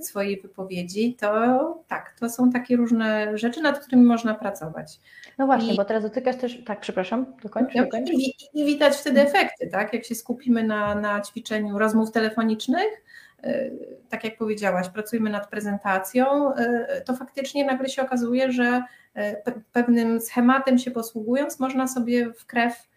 swojej 0.00 0.40
wypowiedzi. 0.40 1.16
To 1.20 1.84
tak, 1.88 2.14
to 2.20 2.30
są 2.30 2.50
takie 2.50 2.76
różne 2.76 3.38
rzeczy, 3.38 3.62
nad 3.62 3.78
którymi 3.78 4.04
można 4.04 4.34
pracować. 4.34 5.00
No 5.38 5.46
właśnie, 5.46 5.74
I... 5.74 5.76
bo 5.76 5.84
teraz 5.84 6.02
dotykasz 6.02 6.36
też, 6.36 6.64
tak, 6.64 6.80
przepraszam, 6.80 7.26
dokończ, 7.42 7.74
dokończ. 7.74 8.10
I, 8.12 8.34
I, 8.54 8.64
widać 8.64 8.96
wtedy 8.96 9.20
efekty, 9.20 9.68
tak? 9.68 9.92
Jak 9.92 10.04
się 10.04 10.14
skupimy 10.14 10.64
na, 10.64 10.94
na 10.94 11.20
ćwiczeniu 11.20 11.78
rozmów 11.78 12.12
telefonicznych, 12.12 13.04
e, 13.42 13.70
tak 14.08 14.24
jak 14.24 14.38
powiedziałaś, 14.38 14.88
pracujemy 14.88 15.30
nad 15.30 15.50
prezentacją, 15.50 16.54
e, 16.54 17.00
to 17.00 17.16
faktycznie 17.16 17.64
nagle 17.64 17.88
się 17.88 18.02
okazuje, 18.02 18.52
że 18.52 18.82
e, 19.14 19.52
pewnym 19.72 20.20
schematem 20.20 20.78
się 20.78 20.90
posługując, 20.90 21.60
można 21.60 21.88
sobie 21.88 22.32
w 22.32 22.46
krew 22.46 22.92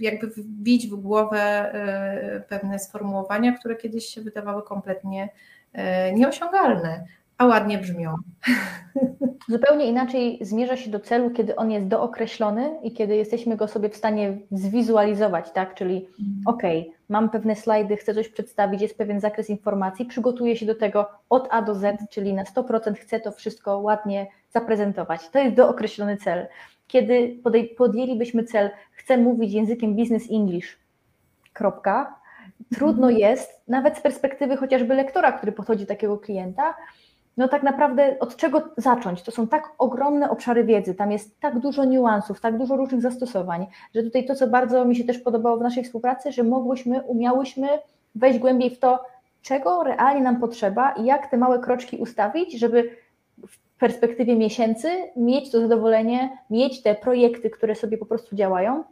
jakby 0.00 0.26
wbić 0.26 0.86
w 0.86 0.94
głowę 0.94 1.72
pewne 2.48 2.78
sformułowania, 2.78 3.52
które 3.52 3.76
kiedyś 3.76 4.06
się 4.06 4.20
wydawały 4.20 4.62
kompletnie 4.62 5.28
nieosiągalne 6.14 7.04
a 7.38 7.46
ładnie 7.46 7.78
brzmią. 7.78 8.14
Zupełnie 9.48 9.86
inaczej 9.86 10.38
zmierza 10.40 10.76
się 10.76 10.90
do 10.90 11.00
celu, 11.00 11.30
kiedy 11.30 11.56
on 11.56 11.70
jest 11.70 11.86
dookreślony 11.86 12.70
i 12.82 12.92
kiedy 12.92 13.16
jesteśmy 13.16 13.56
go 13.56 13.68
sobie 13.68 13.88
w 13.88 13.96
stanie 13.96 14.38
zwizualizować, 14.50 15.50
tak? 15.50 15.74
Czyli 15.74 15.96
mm. 15.96 16.42
ok, 16.46 16.62
mam 17.08 17.30
pewne 17.30 17.56
slajdy, 17.56 17.96
chcę 17.96 18.14
coś 18.14 18.28
przedstawić, 18.28 18.82
jest 18.82 18.98
pewien 18.98 19.20
zakres 19.20 19.50
informacji, 19.50 20.04
przygotuję 20.04 20.56
się 20.56 20.66
do 20.66 20.74
tego 20.74 21.08
od 21.30 21.48
A 21.50 21.62
do 21.62 21.74
Z, 21.74 22.10
czyli 22.10 22.34
na 22.34 22.44
100% 22.44 22.94
chcę 22.94 23.20
to 23.20 23.32
wszystko 23.32 23.78
ładnie 23.78 24.26
zaprezentować. 24.50 25.28
To 25.28 25.38
jest 25.38 25.56
dookreślony 25.56 26.16
cel. 26.16 26.46
Kiedy 26.86 27.36
podjęlibyśmy 27.76 28.44
cel, 28.44 28.70
chcę 28.92 29.18
mówić 29.18 29.52
językiem 29.52 29.96
business 29.96 30.24
English, 30.32 30.78
kropka, 31.52 32.14
trudno 32.74 33.08
mhm. 33.08 33.16
jest, 33.16 33.62
nawet 33.68 33.98
z 33.98 34.00
perspektywy 34.00 34.56
chociażby 34.56 34.94
lektora, 34.94 35.32
który 35.32 35.52
podchodzi 35.52 35.84
do 35.84 35.88
takiego 35.88 36.18
klienta, 36.18 36.74
no 37.36 37.48
tak 37.48 37.62
naprawdę 37.62 38.16
od 38.20 38.36
czego 38.36 38.62
zacząć? 38.76 39.22
To 39.22 39.30
są 39.30 39.48
tak 39.48 39.72
ogromne 39.78 40.30
obszary 40.30 40.64
wiedzy, 40.64 40.94
tam 40.94 41.12
jest 41.12 41.40
tak 41.40 41.58
dużo 41.58 41.84
niuansów, 41.84 42.40
tak 42.40 42.58
dużo 42.58 42.76
różnych 42.76 43.00
zastosowań, 43.00 43.66
że 43.94 44.02
tutaj 44.02 44.24
to, 44.24 44.34
co 44.34 44.46
bardzo 44.46 44.84
mi 44.84 44.96
się 44.96 45.04
też 45.04 45.18
podobało 45.18 45.56
w 45.56 45.62
naszej 45.62 45.84
współpracy, 45.84 46.32
że 46.32 46.42
mogłyśmy, 46.42 47.02
umiałyśmy 47.02 47.68
wejść 48.14 48.38
głębiej 48.38 48.70
w 48.70 48.78
to, 48.78 49.04
czego 49.42 49.82
realnie 49.82 50.22
nam 50.22 50.40
potrzeba 50.40 50.92
i 50.92 51.04
jak 51.04 51.30
te 51.30 51.36
małe 51.36 51.58
kroczki 51.58 51.96
ustawić, 51.96 52.58
żeby 52.58 52.90
w 53.48 53.78
perspektywie 53.78 54.36
miesięcy 54.36 54.88
mieć 55.16 55.50
to 55.50 55.60
zadowolenie, 55.60 56.38
mieć 56.50 56.82
te 56.82 56.94
projekty, 56.94 57.50
które 57.50 57.74
sobie 57.74 57.98
po 57.98 58.06
prostu 58.06 58.36
działają, 58.36 58.84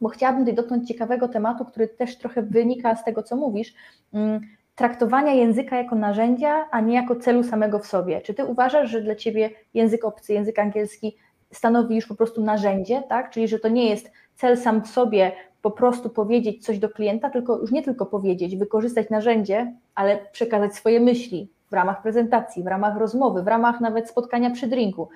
bo 0.00 0.08
chciałabym 0.08 0.42
tutaj 0.42 0.54
dotknąć 0.54 0.88
ciekawego 0.88 1.28
tematu, 1.28 1.64
który 1.64 1.88
też 1.88 2.18
trochę 2.18 2.42
wynika 2.42 2.96
z 2.96 3.04
tego, 3.04 3.22
co 3.22 3.36
mówisz, 3.36 3.74
mm, 4.12 4.40
traktowania 4.74 5.32
języka 5.32 5.76
jako 5.76 5.96
narzędzia, 5.96 6.68
a 6.70 6.80
nie 6.80 6.94
jako 6.94 7.16
celu 7.16 7.42
samego 7.42 7.78
w 7.78 7.86
sobie. 7.86 8.20
Czy 8.20 8.34
ty 8.34 8.44
uważasz, 8.44 8.90
że 8.90 9.00
dla 9.00 9.14
ciebie 9.14 9.50
język 9.74 10.04
obcy, 10.04 10.32
język 10.32 10.58
angielski 10.58 11.16
stanowi 11.52 11.96
już 11.96 12.06
po 12.06 12.14
prostu 12.14 12.42
narzędzie, 12.44 13.02
tak? 13.08 13.30
Czyli 13.30 13.48
że 13.48 13.58
to 13.58 13.68
nie 13.68 13.90
jest 13.90 14.12
cel 14.34 14.56
sam 14.56 14.82
w 14.82 14.88
sobie 14.88 15.32
po 15.62 15.70
prostu 15.70 16.10
powiedzieć 16.10 16.64
coś 16.64 16.78
do 16.78 16.88
klienta, 16.88 17.30
tylko 17.30 17.58
już 17.58 17.70
nie 17.70 17.82
tylko 17.82 18.06
powiedzieć, 18.06 18.56
wykorzystać 18.56 19.10
narzędzie, 19.10 19.72
ale 19.94 20.18
przekazać 20.32 20.74
swoje 20.74 21.00
myśli 21.00 21.50
w 21.70 21.72
ramach 21.72 22.02
prezentacji, 22.02 22.62
w 22.62 22.66
ramach 22.66 22.96
rozmowy, 22.96 23.42
w 23.42 23.46
ramach 23.46 23.80
nawet 23.80 24.08
spotkania 24.08 24.50
przy 24.50 24.66
drinku. 24.66 25.08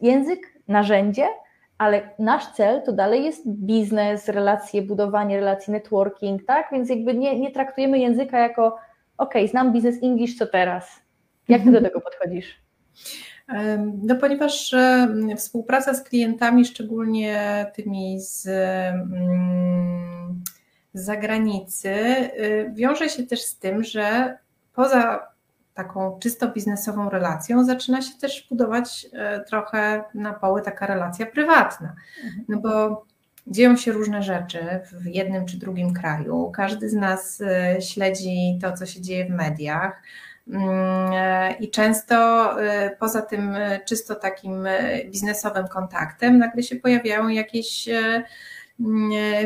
Język, 0.00 0.60
narzędzie, 0.68 1.26
ale 1.84 2.10
nasz 2.18 2.46
cel 2.46 2.82
to 2.82 2.92
dalej 2.92 3.24
jest 3.24 3.48
biznes, 3.48 4.28
relacje, 4.28 4.82
budowanie 4.82 5.36
relacji, 5.36 5.72
networking, 5.72 6.44
tak? 6.44 6.66
Więc 6.72 6.90
jakby 6.90 7.14
nie, 7.14 7.40
nie 7.40 7.50
traktujemy 7.50 7.98
języka 7.98 8.38
jako 8.38 8.76
ok, 9.18 9.34
znam 9.50 9.72
biznes 9.72 10.02
English, 10.02 10.38
co 10.38 10.46
teraz? 10.46 11.00
Jak 11.48 11.62
ty 11.62 11.72
do 11.72 11.82
tego 11.82 12.00
podchodzisz? 12.00 12.60
No, 14.02 14.16
ponieważ 14.16 14.74
współpraca 15.36 15.94
z 15.94 16.02
klientami, 16.02 16.64
szczególnie 16.64 17.66
tymi 17.74 18.20
z, 18.20 18.46
mm, 18.46 20.42
zagranicy, 20.94 21.88
y, 21.88 22.72
wiąże 22.74 23.08
się 23.08 23.22
też 23.22 23.42
z 23.42 23.58
tym, 23.58 23.84
że 23.84 24.38
poza 24.74 25.33
taką 25.74 26.18
czysto 26.18 26.48
biznesową 26.48 27.10
relacją 27.10 27.64
zaczyna 27.64 28.02
się 28.02 28.18
też 28.20 28.46
budować 28.50 29.06
e, 29.12 29.40
trochę 29.40 30.04
na 30.14 30.32
poły 30.32 30.62
taka 30.62 30.86
relacja 30.86 31.26
prywatna. 31.26 31.94
Mhm. 32.24 32.44
No 32.48 32.60
bo 32.60 33.04
dzieją 33.46 33.76
się 33.76 33.92
różne 33.92 34.22
rzeczy 34.22 34.60
w 34.92 35.06
jednym 35.06 35.46
czy 35.46 35.58
drugim 35.58 35.94
kraju. 35.94 36.52
Każdy 36.54 36.88
z 36.88 36.94
nas 36.94 37.40
e, 37.40 37.82
śledzi 37.82 38.58
to, 38.62 38.72
co 38.72 38.86
się 38.86 39.00
dzieje 39.00 39.24
w 39.24 39.30
mediach. 39.30 40.02
Mm, 40.48 40.64
e, 41.12 41.52
I 41.52 41.70
często 41.70 42.50
poza 42.98 43.22
tym 43.22 43.56
czysto 43.86 44.14
takim 44.14 44.68
biznesowym 45.10 45.68
kontaktem 45.68 46.38
nagle 46.38 46.62
się 46.62 46.76
pojawiają 46.76 47.28
jakieś 47.28 47.88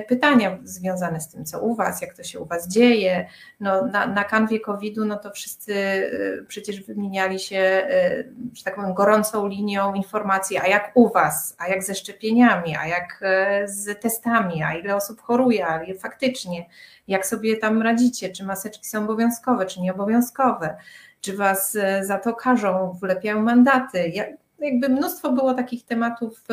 pytania 0.09 0.59
związane 0.65 1.21
z 1.21 1.29
tym, 1.29 1.45
co 1.45 1.61
u 1.61 1.75
Was, 1.75 2.03
jak 2.03 2.15
to 2.15 2.23
się 2.23 2.41
u 2.41 2.45
Was 2.45 2.69
dzieje. 2.69 3.27
No, 3.61 3.87
na, 3.87 4.07
na 4.07 4.25
kanwie 4.25 4.61
COVID-u, 4.61 5.05
no 5.05 5.17
to 5.17 5.31
wszyscy 5.31 5.73
y, 5.75 6.45
przecież 6.49 6.81
wymieniali 6.81 7.39
się, 7.39 7.89
y, 7.91 8.33
że 8.55 8.65
tak 8.65 8.77
powiem, 8.77 8.95
gorącą 8.95 9.47
linią 9.47 9.95
informacji, 9.95 10.59
a 10.59 10.67
jak 10.67 10.93
u 10.95 11.09
Was, 11.09 11.57
a 11.59 11.69
jak 11.69 11.85
ze 11.85 11.95
szczepieniami, 11.95 12.77
a 12.77 12.87
jak 12.87 13.23
y, 13.65 13.69
z 13.69 14.01
testami, 14.01 14.63
a 14.63 14.75
ile 14.75 14.97
osób 14.97 15.21
choruje, 15.21 15.67
faktycznie, 15.99 16.67
jak 17.09 17.27
sobie 17.27 17.57
tam 17.57 17.83
radzicie, 17.83 18.29
czy 18.29 18.45
maseczki 18.45 18.87
są 18.87 19.05
obowiązkowe, 19.05 19.67
czy 19.67 19.81
nieobowiązkowe, 19.81 20.77
czy 21.21 21.37
Was 21.37 21.77
za 22.03 22.19
to 22.19 22.35
karzą, 22.35 22.99
wlepiają 23.01 23.43
mandaty. 23.43 24.13
Jakby 24.59 24.89
mnóstwo 24.89 25.33
było 25.33 25.55
takich 25.55 25.85
tematów 25.85 26.45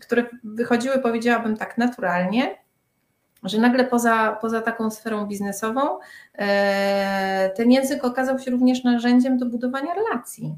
które 0.00 0.26
wychodziły, 0.44 0.98
powiedziałabym 0.98 1.56
tak, 1.56 1.78
naturalnie, 1.78 2.54
że 3.42 3.58
nagle 3.58 3.84
poza, 3.84 4.38
poza 4.40 4.60
taką 4.60 4.90
sferą 4.90 5.26
biznesową 5.26 5.98
e, 6.34 7.50
ten 7.56 7.72
język 7.72 8.04
okazał 8.04 8.38
się 8.38 8.50
również 8.50 8.84
narzędziem 8.84 9.38
do 9.38 9.46
budowania 9.46 9.94
relacji. 9.94 10.54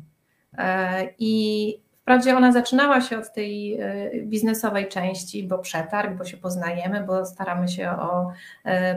E, 0.59 1.09
I 1.19 1.85
Wprawdzie 2.05 2.37
ona 2.37 2.53
zaczynała 2.53 3.01
się 3.01 3.19
od 3.19 3.33
tej 3.33 3.79
biznesowej 4.23 4.89
części, 4.89 5.49
bo 5.49 5.59
przetarg, 5.59 6.19
bo 6.19 6.25
się 6.25 6.37
poznajemy, 6.37 7.05
bo 7.07 7.27
staramy 7.27 7.69
się 7.69 7.91
o 7.91 8.33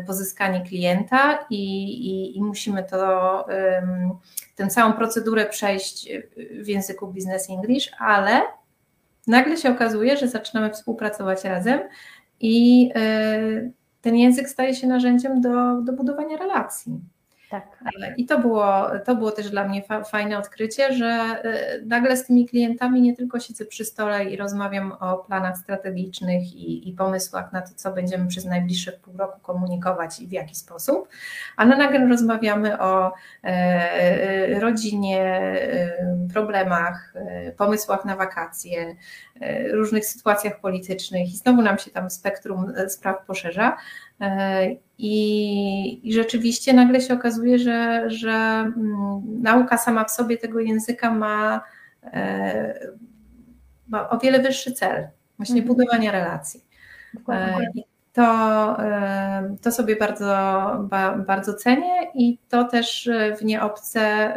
pozyskanie 0.08 0.62
klienta 0.62 1.46
i, 1.50 1.84
i, 2.10 2.38
i 2.38 2.44
musimy 2.44 2.84
to, 2.84 3.46
tę 4.56 4.68
całą 4.68 4.94
procedurę 4.94 5.46
przejść 5.46 6.10
w 6.64 6.68
języku 6.68 7.08
business 7.08 7.50
English, 7.50 7.92
ale 8.00 8.42
nagle 9.28 9.58
się 9.58 9.72
okazuje, 9.72 10.18
że 10.18 10.28
zaczynamy 10.28 10.70
współpracować 10.70 11.44
razem 11.44 11.80
i 12.40 12.90
e, 12.96 13.72
ten 14.02 14.16
język 14.16 14.50
staje 14.50 14.76
się 14.76 14.88
narzędziem 14.88 15.42
do, 15.42 15.82
do 15.82 15.94
budowania 15.94 16.38
relacji. 16.38 17.00
Tak. 17.50 17.68
I 18.18 18.26
to 18.26 18.40
było, 18.40 18.90
to 19.06 19.16
było 19.16 19.32
też 19.32 19.50
dla 19.50 19.68
mnie 19.68 19.84
fa 19.84 20.04
fajne 20.04 20.38
odkrycie, 20.38 20.94
że 20.94 21.06
e, 21.06 21.82
nagle 21.86 22.18
z 22.18 22.26
tymi 22.26 22.48
klientami 22.48 23.02
nie 23.02 23.16
tylko 23.16 23.40
siedzę 23.40 23.66
przy 23.66 23.86
stole 23.86 24.26
i 24.26 24.38
rozmawiam 24.38 24.92
o 24.92 25.18
planach 25.18 25.58
strategicznych 25.58 26.56
i, 26.56 26.90
i 26.90 26.94
pomysłach 26.94 27.54
na 27.54 27.62
to, 27.62 27.70
co 27.76 27.92
będziemy 27.92 28.28
przez 28.28 28.46
najbliższe 28.46 28.92
pół 28.92 29.18
roku 29.18 29.40
komunikować 29.40 30.20
i 30.20 30.28
w 30.28 30.32
jaki 30.32 30.56
sposób, 30.56 31.08
ale 31.58 31.78
nagle 31.78 32.08
rozmawiamy 32.08 32.80
o 32.80 33.14
e, 33.44 34.60
rodzinie, 34.60 35.24
e, 35.24 36.28
problemach, 36.34 37.14
e, 37.16 37.52
pomysłach 37.52 38.06
na 38.06 38.16
wakacje, 38.16 38.96
e, 39.42 39.68
różnych 39.68 40.06
sytuacjach 40.06 40.60
politycznych 40.60 41.34
i 41.34 41.38
znowu 41.38 41.62
nam 41.62 41.78
się 41.78 41.92
tam 41.92 42.10
spektrum 42.10 42.74
e, 42.78 42.90
spraw 42.90 43.26
poszerza. 43.26 43.78
I, 44.98 46.10
I, 46.10 46.14
rzeczywiście 46.14 46.74
nagle 46.74 47.02
się 47.02 47.14
okazuje, 47.14 47.60
że, 47.60 48.04
że 48.10 48.32
mm, 48.32 49.22
nauka 49.42 49.78
sama 49.78 50.06
w 50.06 50.12
sobie 50.12 50.38
tego 50.38 50.60
języka 50.60 51.12
ma, 51.12 51.62
e, 52.04 52.80
ma 53.88 54.10
o 54.10 54.18
wiele 54.18 54.40
wyższy 54.40 54.72
cel, 54.72 55.08
właśnie 55.38 55.62
mhm. 55.62 55.76
budowania 55.76 56.12
relacji. 56.12 56.64
E, 57.30 57.58
I 57.76 57.84
to, 58.14 58.24
e, 58.84 59.56
to 59.62 59.72
sobie 59.72 59.96
bardzo, 59.96 60.36
bardzo 61.28 61.54
cenię 61.54 62.12
i 62.14 62.38
to 62.50 62.64
też 62.64 63.10
w 63.40 63.46
nieobce 63.46 64.34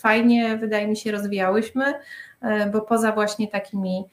fajnie, 0.00 0.56
wydaje 0.56 0.88
mi 0.88 0.96
się, 0.96 1.12
rozwijałyśmy, 1.12 1.84
bo 2.72 2.80
poza 2.80 3.12
właśnie 3.12 3.48
takimi 3.48 4.04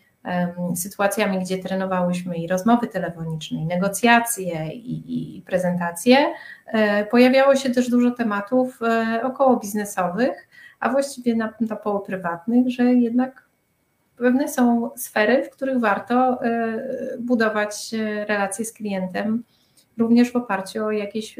sytuacjami, 0.75 1.39
gdzie 1.39 1.57
trenowałyśmy 1.57 2.37
i 2.37 2.47
rozmowy 2.47 2.87
telefoniczne, 2.87 3.59
i 3.59 3.65
negocjacje, 3.65 4.67
i, 4.73 5.37
i 5.37 5.41
prezentacje, 5.41 6.17
e, 6.65 7.05
pojawiało 7.05 7.55
się 7.55 7.69
też 7.69 7.89
dużo 7.89 8.11
tematów 8.11 8.79
e, 8.81 9.21
około 9.23 9.57
biznesowych, 9.57 10.47
a 10.79 10.89
właściwie 10.89 11.35
na, 11.35 11.53
na 11.61 11.75
poło 11.75 11.99
prywatnych, 11.99 12.69
że 12.69 12.83
jednak 12.83 13.43
pewne 14.17 14.47
są 14.47 14.89
sfery, 14.97 15.43
w 15.43 15.49
których 15.49 15.79
warto 15.79 16.43
e, 16.43 16.79
budować 17.19 17.91
relacje 18.27 18.65
z 18.65 18.73
klientem, 18.73 19.43
również 19.97 20.31
w 20.31 20.35
oparciu 20.35 20.85
o 20.85 20.91
jakieś 20.91 21.35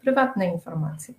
prywatne 0.00 0.46
informacje 0.46 1.14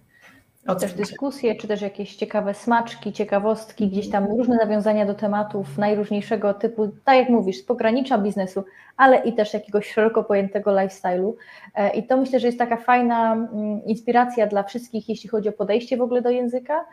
też 0.75 0.93
dyskusje, 0.93 1.55
czy 1.55 1.67
też 1.67 1.81
jakieś 1.81 2.15
ciekawe 2.15 2.53
smaczki, 2.53 3.13
ciekawostki, 3.13 3.87
gdzieś 3.87 4.09
tam 4.09 4.25
różne 4.25 4.55
nawiązania 4.55 5.05
do 5.05 5.13
tematów 5.13 5.77
najróżniejszego 5.77 6.53
typu, 6.53 6.89
tak 7.05 7.17
jak 7.17 7.29
mówisz, 7.29 7.57
z 7.57 7.63
pogranicza 7.63 8.17
biznesu, 8.17 8.63
ale 8.97 9.17
i 9.17 9.33
też 9.33 9.53
jakiegoś 9.53 9.91
szeroko 9.91 10.23
pojętego 10.23 10.71
lifestyle'u. 10.71 11.33
E, 11.75 11.89
I 11.89 12.03
to 12.03 12.17
myślę, 12.17 12.39
że 12.39 12.47
jest 12.47 12.59
taka 12.59 12.77
fajna 12.77 13.33
mm, 13.33 13.85
inspiracja 13.85 14.47
dla 14.47 14.63
wszystkich, 14.63 15.09
jeśli 15.09 15.29
chodzi 15.29 15.49
o 15.49 15.51
podejście 15.51 15.97
w 15.97 16.01
ogóle 16.01 16.21
do 16.21 16.29
języka, 16.29 16.85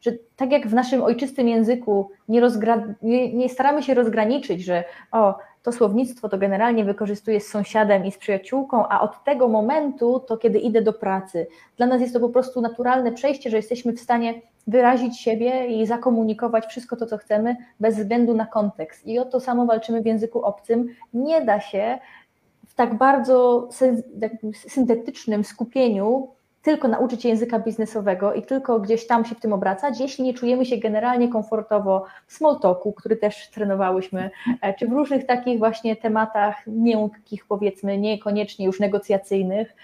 że 0.00 0.12
tak 0.36 0.52
jak 0.52 0.66
w 0.66 0.74
naszym 0.74 1.02
ojczystym 1.02 1.48
języku 1.48 2.10
nie, 2.28 2.42
nie, 3.02 3.34
nie 3.34 3.48
staramy 3.48 3.82
się 3.82 3.94
rozgraniczyć, 3.94 4.64
że 4.64 4.84
o, 5.12 5.38
to 5.64 5.72
słownictwo 5.72 6.28
to 6.28 6.38
generalnie 6.38 6.84
wykorzystuję 6.84 7.40
z 7.40 7.46
sąsiadem 7.46 8.06
i 8.06 8.12
z 8.12 8.18
przyjaciółką, 8.18 8.88
a 8.88 9.00
od 9.00 9.24
tego 9.24 9.48
momentu 9.48 10.20
to 10.20 10.36
kiedy 10.36 10.58
idę 10.58 10.82
do 10.82 10.92
pracy. 10.92 11.46
Dla 11.76 11.86
nas 11.86 12.00
jest 12.00 12.14
to 12.14 12.20
po 12.20 12.28
prostu 12.28 12.60
naturalne 12.60 13.12
przejście, 13.12 13.50
że 13.50 13.56
jesteśmy 13.56 13.92
w 13.92 14.00
stanie 14.00 14.34
wyrazić 14.66 15.20
siebie 15.20 15.66
i 15.66 15.86
zakomunikować 15.86 16.66
wszystko 16.66 16.96
to, 16.96 17.06
co 17.06 17.18
chcemy, 17.18 17.56
bez 17.80 17.96
względu 17.96 18.34
na 18.34 18.46
kontekst. 18.46 19.06
I 19.06 19.18
o 19.18 19.24
to 19.24 19.40
samo 19.40 19.66
walczymy 19.66 20.02
w 20.02 20.06
języku 20.06 20.42
obcym. 20.42 20.88
Nie 21.14 21.44
da 21.44 21.60
się 21.60 21.98
w 22.66 22.74
tak 22.74 22.98
bardzo 22.98 23.68
syntetycznym 24.52 25.44
skupieniu 25.44 26.28
tylko 26.64 26.88
nauczyć 26.88 27.22
się 27.22 27.28
języka 27.28 27.58
biznesowego 27.58 28.34
i 28.34 28.42
tylko 28.42 28.80
gdzieś 28.80 29.06
tam 29.06 29.24
się 29.24 29.34
w 29.34 29.40
tym 29.40 29.52
obracać, 29.52 30.00
jeśli 30.00 30.24
nie 30.24 30.34
czujemy 30.34 30.66
się 30.66 30.76
generalnie 30.76 31.28
komfortowo 31.28 32.04
w 32.26 32.32
small 32.32 32.60
talku, 32.60 32.92
który 32.92 33.16
też 33.16 33.50
trenowałyśmy, 33.50 34.30
e, 34.60 34.74
czy 34.74 34.88
w 34.88 34.92
różnych 34.92 35.26
takich 35.26 35.58
właśnie 35.58 35.96
tematach 35.96 36.66
miękkich, 36.66 37.46
powiedzmy, 37.46 37.98
niekoniecznie 37.98 38.66
już 38.66 38.80
negocjacyjnych. 38.80 39.76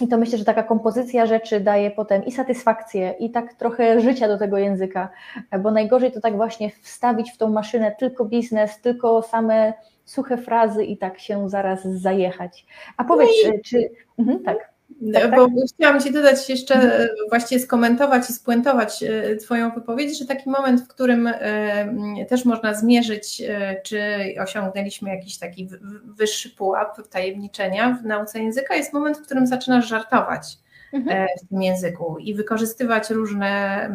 I 0.00 0.08
to 0.08 0.18
myślę, 0.18 0.38
że 0.38 0.44
taka 0.44 0.62
kompozycja 0.62 1.26
rzeczy 1.26 1.60
daje 1.60 1.90
potem 1.90 2.24
i 2.24 2.32
satysfakcję, 2.32 3.14
i 3.18 3.30
tak 3.30 3.54
trochę 3.54 4.00
życia 4.00 4.28
do 4.28 4.38
tego 4.38 4.58
języka, 4.58 5.08
e, 5.50 5.58
bo 5.58 5.70
najgorzej 5.70 6.12
to 6.12 6.20
tak 6.20 6.36
właśnie 6.36 6.70
wstawić 6.70 7.30
w 7.30 7.36
tą 7.36 7.50
maszynę 7.50 7.96
tylko 7.98 8.24
biznes, 8.24 8.80
tylko 8.80 9.22
same 9.22 9.72
suche 10.04 10.38
frazy 10.38 10.84
i 10.84 10.96
tak 10.96 11.18
się 11.18 11.48
zaraz 11.48 11.82
zajechać. 11.84 12.66
A 12.96 13.04
powiedz, 13.04 13.30
no 13.46 13.52
i... 13.54 13.60
czy. 13.60 13.90
Mhm, 14.18 14.42
tak. 14.42 14.77
Tak, 15.12 15.22
tak, 15.22 15.36
Bo 15.36 15.48
chciałam 15.74 16.00
Ci 16.00 16.12
dodać 16.12 16.48
jeszcze, 16.48 16.74
mhm. 16.74 17.08
właściwie 17.28 17.60
skomentować 17.60 18.30
i 18.30 18.32
spuentować 18.32 19.02
e, 19.02 19.36
Twoją 19.36 19.70
wypowiedź, 19.70 20.18
że 20.18 20.24
taki 20.24 20.50
moment, 20.50 20.80
w 20.80 20.88
którym 20.88 21.26
e, 21.26 22.26
też 22.28 22.44
można 22.44 22.74
zmierzyć, 22.74 23.42
e, 23.48 23.80
czy 23.82 24.00
osiągnęliśmy 24.42 25.10
jakiś 25.10 25.38
taki 25.38 25.68
wyższy 26.04 26.50
pułap 26.50 27.08
tajemniczenia 27.08 27.98
w 28.02 28.06
nauce 28.06 28.40
języka, 28.40 28.74
jest 28.74 28.92
moment, 28.92 29.18
w 29.18 29.22
którym 29.22 29.46
zaczynasz 29.46 29.88
żartować 29.88 30.58
mhm. 30.92 31.26
w 31.44 31.48
tym 31.48 31.62
języku 31.62 32.18
i 32.18 32.34
wykorzystywać 32.34 33.10
różne 33.10 33.90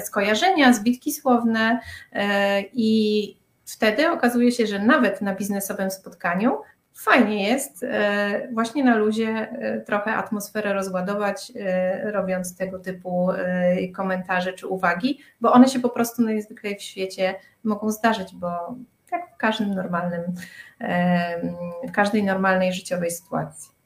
skojarzenia, 0.00 0.72
zbitki 0.72 1.12
słowne 1.12 1.80
i 2.72 3.36
wtedy 3.64 4.10
okazuje 4.10 4.52
się, 4.52 4.66
że 4.66 4.78
nawet 4.78 5.20
na 5.22 5.34
biznesowym 5.34 5.90
spotkaniu 5.90 6.58
fajnie 6.96 7.48
jest 7.48 7.82
e, 7.82 8.48
właśnie 8.52 8.84
na 8.84 8.96
luzie 8.96 9.28
e, 9.28 9.80
trochę 9.80 10.14
atmosferę 10.14 10.72
rozładować, 10.72 11.52
e, 11.56 12.12
robiąc 12.12 12.56
tego 12.56 12.78
typu 12.78 13.28
komentarze 13.94 14.52
czy 14.52 14.66
uwagi, 14.66 15.18
bo 15.40 15.52
one 15.52 15.68
się 15.68 15.80
po 15.80 15.88
prostu 15.88 16.22
najzwyklej 16.22 16.76
w 16.76 16.82
świecie 16.82 17.34
mogą 17.64 17.90
zdarzyć, 17.90 18.34
bo 18.34 18.74
jak 19.12 19.34
w 19.34 19.36
każdym 19.36 19.74
normalnym, 19.74 20.22
w 21.88 21.92
każdej 21.92 22.24
normalnej 22.24 22.72
życiowej 22.72 23.10
sytuacji. 23.10 23.76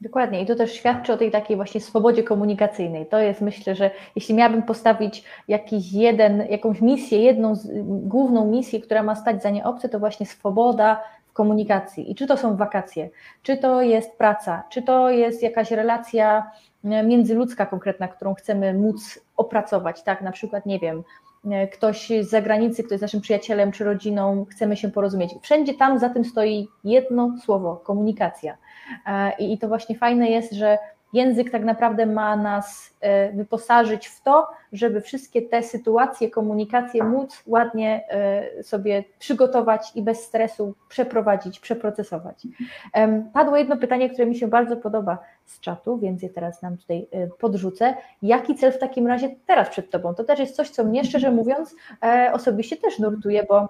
Dokładnie 0.00 0.42
i 0.42 0.46
to 0.46 0.54
też 0.54 0.72
świadczy 0.72 1.12
o 1.12 1.16
tej 1.16 1.30
takiej 1.30 1.56
właśnie 1.56 1.80
swobodzie 1.80 2.22
komunikacyjnej. 2.22 3.06
To 3.06 3.18
jest 3.18 3.40
myślę, 3.40 3.74
że 3.74 3.90
jeśli 4.16 4.34
miałabym 4.34 4.62
postawić 4.62 5.24
jakiś 5.48 5.92
jeden, 5.92 6.46
jakąś 6.50 6.80
misję, 6.80 7.22
jedną 7.22 7.54
z, 7.54 7.68
główną 7.84 8.46
misję, 8.46 8.80
która 8.80 9.02
ma 9.02 9.14
stać 9.14 9.42
za 9.42 9.50
nie 9.50 9.64
obce, 9.64 9.88
to 9.88 9.98
właśnie 9.98 10.26
swoboda 10.26 11.02
komunikacji. 11.38 12.10
I 12.10 12.14
czy 12.14 12.26
to 12.26 12.36
są 12.36 12.56
wakacje, 12.56 13.10
czy 13.42 13.56
to 13.56 13.82
jest 13.82 14.18
praca, 14.18 14.62
czy 14.68 14.82
to 14.82 15.10
jest 15.10 15.42
jakaś 15.42 15.70
relacja 15.70 16.50
e, 16.84 17.02
międzyludzka 17.02 17.66
konkretna, 17.66 18.08
którą 18.08 18.34
chcemy 18.34 18.74
móc 18.74 19.18
opracować, 19.36 20.02
tak, 20.02 20.22
na 20.22 20.32
przykład, 20.32 20.66
nie 20.66 20.78
wiem, 20.78 21.02
e, 21.50 21.68
ktoś 21.68 22.08
z 22.20 22.30
zagranicy, 22.30 22.82
kto 22.82 22.94
jest 22.94 23.02
naszym 23.02 23.20
przyjacielem 23.20 23.72
czy 23.72 23.84
rodziną, 23.84 24.46
chcemy 24.50 24.76
się 24.76 24.88
porozumieć. 24.90 25.30
Wszędzie 25.42 25.74
tam 25.74 25.98
za 25.98 26.08
tym 26.08 26.24
stoi 26.24 26.68
jedno 26.84 27.36
słowo 27.44 27.76
komunikacja. 27.76 28.56
E, 29.06 29.32
I 29.38 29.58
to 29.58 29.68
właśnie 29.68 29.98
fajne 29.98 30.30
jest, 30.30 30.52
że 30.52 30.78
język 31.12 31.50
tak 31.50 31.64
naprawdę 31.64 32.06
ma 32.06 32.36
nas 32.36 32.94
e, 33.00 33.32
wyposażyć 33.32 34.06
w 34.06 34.22
to, 34.22 34.46
żeby 34.72 35.00
wszystkie 35.00 35.42
te 35.42 35.62
sytuacje, 35.62 36.30
komunikacje 36.30 37.04
móc 37.04 37.42
ładnie 37.46 38.04
e, 38.08 38.62
sobie 38.62 39.04
przygotować 39.18 39.92
i 39.94 40.02
bez 40.02 40.24
stresu 40.24 40.74
przeprowadzić, 40.88 41.60
przeprocesować. 41.60 42.42
Padło 43.32 43.56
jedno 43.56 43.76
pytanie, 43.76 44.10
które 44.10 44.26
mi 44.26 44.36
się 44.36 44.48
bardzo 44.48 44.76
podoba 44.76 45.18
z 45.44 45.60
czatu, 45.60 45.98
więc 45.98 46.22
je 46.22 46.30
teraz 46.30 46.62
nam 46.62 46.76
tutaj 46.76 47.06
podrzucę. 47.38 47.94
Jaki 48.22 48.54
cel 48.54 48.72
w 48.72 48.78
takim 48.78 49.06
razie 49.06 49.30
teraz 49.46 49.68
przed 49.68 49.90
Tobą? 49.90 50.14
To 50.14 50.24
też 50.24 50.38
jest 50.38 50.56
coś, 50.56 50.70
co 50.70 50.84
mnie 50.84 51.04
szczerze 51.04 51.30
mówiąc 51.30 51.76
osobiście 52.32 52.76
też 52.76 52.98
nurtuje, 52.98 53.44
bo 53.48 53.68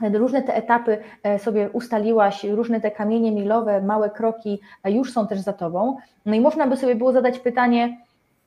różne 0.00 0.42
te 0.42 0.54
etapy 0.54 0.98
e, 1.22 1.38
sobie 1.38 1.70
ustaliłaś, 1.70 2.44
różne 2.44 2.80
te 2.80 2.90
kamienie 2.90 3.32
milowe, 3.32 3.82
małe 3.82 4.10
kroki 4.10 4.60
e, 4.84 4.92
już 4.92 5.12
są 5.12 5.26
też 5.26 5.40
za 5.40 5.52
tobą. 5.52 5.96
No 6.26 6.34
i 6.34 6.40
można 6.40 6.66
by 6.66 6.76
sobie 6.76 6.94
było 6.94 7.12
zadać 7.12 7.38
pytanie, 7.38 7.98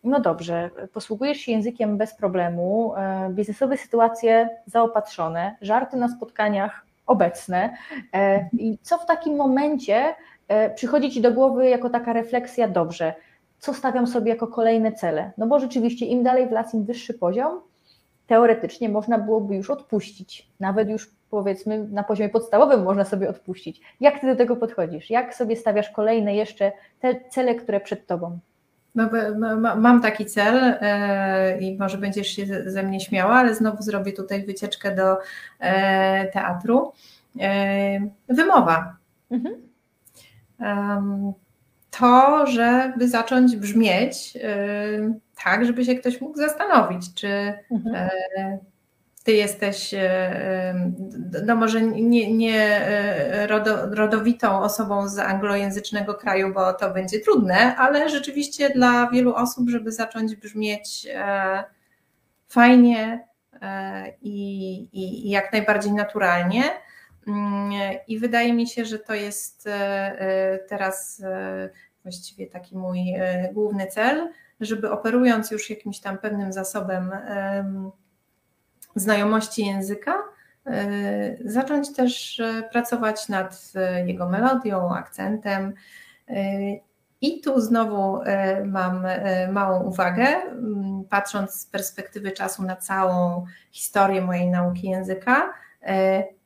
no 0.04 0.20
dobrze, 0.20 0.70
posługujesz 0.94 1.38
się 1.38 1.52
językiem 1.52 1.98
bez 1.98 2.16
problemu, 2.16 2.94
e, 2.96 3.30
biznesowe 3.30 3.78
sytuacje 3.78 4.50
zaopatrzone, 4.66 5.56
żarty 5.62 5.98
na 5.98 6.08
spotkaniach 6.08 6.86
obecne. 7.08 7.78
I 8.54 8.78
co 8.82 8.98
w 8.98 9.06
takim 9.06 9.36
momencie 9.36 10.16
przychodzi 10.76 11.12
ci 11.12 11.22
do 11.22 11.32
głowy 11.32 11.70
jako 11.70 11.90
taka 11.90 12.14
refleksja, 12.14 12.68
dobrze, 12.68 13.14
co 13.60 13.74
stawiam 13.74 14.08
sobie 14.08 14.32
jako 14.32 14.48
kolejne 14.48 14.92
cele? 14.92 15.32
No 15.38 15.48
bo 15.48 15.60
rzeczywiście 15.60 16.06
im 16.06 16.24
dalej 16.24 16.48
w 16.48 16.52
las, 16.52 16.74
im 16.74 16.86
wyższy 16.86 17.14
poziom, 17.14 17.62
teoretycznie 18.28 18.90
można 18.90 19.18
byłoby 19.18 19.56
już 19.56 19.70
odpuścić, 19.70 20.48
nawet 20.60 20.90
już 20.90 21.12
powiedzmy 21.30 21.88
na 21.88 22.04
poziomie 22.04 22.30
podstawowym 22.30 22.84
można 22.84 23.06
sobie 23.06 23.30
odpuścić. 23.30 23.82
Jak 24.02 24.20
ty 24.20 24.28
do 24.28 24.36
tego 24.36 24.56
podchodzisz? 24.56 25.10
Jak 25.10 25.36
sobie 25.36 25.56
stawiasz 25.56 25.90
kolejne 25.90 26.36
jeszcze 26.36 26.72
te 27.00 27.16
cele, 27.30 27.56
które 27.56 27.80
przed 27.80 28.08
tobą? 28.08 28.40
No, 28.96 29.10
mam 29.76 30.02
taki 30.02 30.26
cel 30.26 30.76
e, 30.82 31.60
i 31.60 31.78
może 31.78 31.98
będziesz 31.98 32.28
się 32.28 32.46
ze 32.66 32.84
mnie 32.84 33.00
śmiała, 33.00 33.34
ale 33.34 33.56
znowu 33.56 33.84
zrobię 33.84 34.14
tutaj 34.14 34.46
wycieczkę 34.46 34.96
do 34.96 35.18
e, 35.60 36.28
teatru. 36.32 36.92
E, 37.40 38.00
wymowa. 38.30 38.96
Mhm. 39.32 39.56
To, 42.00 42.46
żeby 42.48 43.08
zacząć 43.08 43.56
brzmieć 43.56 44.38
tak, 45.44 45.66
żeby 45.66 45.86
się 45.86 45.96
ktoś 45.96 46.22
mógł 46.22 46.38
zastanowić, 46.38 47.14
czy 47.14 47.54
mhm 47.72 48.10
ty 49.26 49.32
jesteś, 49.32 49.94
e, 49.94 50.00
e, 50.00 50.92
no 51.46 51.56
może 51.56 51.82
nie, 51.82 52.34
nie 52.34 52.62
e, 52.62 53.48
rodowitą 53.96 54.60
osobą 54.60 55.10
z 55.10 55.20
anglojęzycznego 55.20 56.14
kraju, 56.14 56.54
bo 56.54 56.74
to 56.74 56.92
będzie 56.94 57.20
trudne, 57.20 57.76
ale 57.76 58.10
rzeczywiście 58.10 58.70
dla 58.70 59.10
wielu 59.10 59.36
osób, 59.36 59.70
żeby 59.70 59.92
zacząć 59.92 60.36
brzmieć 60.36 61.08
fajnie 62.48 63.28
i, 64.22 64.78
i, 64.94 65.28
i 65.28 65.30
jak 65.30 65.54
najbardziej 65.54 65.94
naturalnie. 65.94 66.64
Mm, 67.28 67.72
I 68.08 68.20
wydaje 68.20 68.54
mi 68.54 68.68
się, 68.68 68.86
że 68.86 69.00
to 69.00 69.14
jest 69.14 69.70
teraz 70.70 71.24
właściwie 72.04 72.48
taki 72.48 72.78
mój 72.78 73.00
główny 73.54 73.88
cel, 73.88 74.30
żeby 74.60 74.92
operując 74.92 75.52
już 75.52 75.70
jakimś 75.70 76.00
tam 76.00 76.18
pewnym 76.18 76.54
zasobem 76.54 77.12
znajomości 78.96 79.66
języka, 79.66 80.24
e, 80.66 81.38
zacząć 81.46 81.94
też 81.94 82.40
e, 82.40 82.64
pracować 82.72 83.30
nad 83.30 83.72
e, 83.76 84.08
jego 84.08 84.30
melodią, 84.30 84.96
akcentem. 84.96 85.74
I 87.22 87.42
tu 87.42 87.62
znowu 87.62 88.20
mam 88.66 89.08
małą 89.52 89.84
uwagę, 89.84 90.28
patrząc 91.10 91.54
z 91.54 91.66
perspektywy 91.66 92.32
czasu 92.32 92.64
na 92.64 92.76
całą 92.76 93.46
historię 93.72 94.22
mojej 94.22 94.48
nauki 94.48 94.90
języka, 94.90 95.54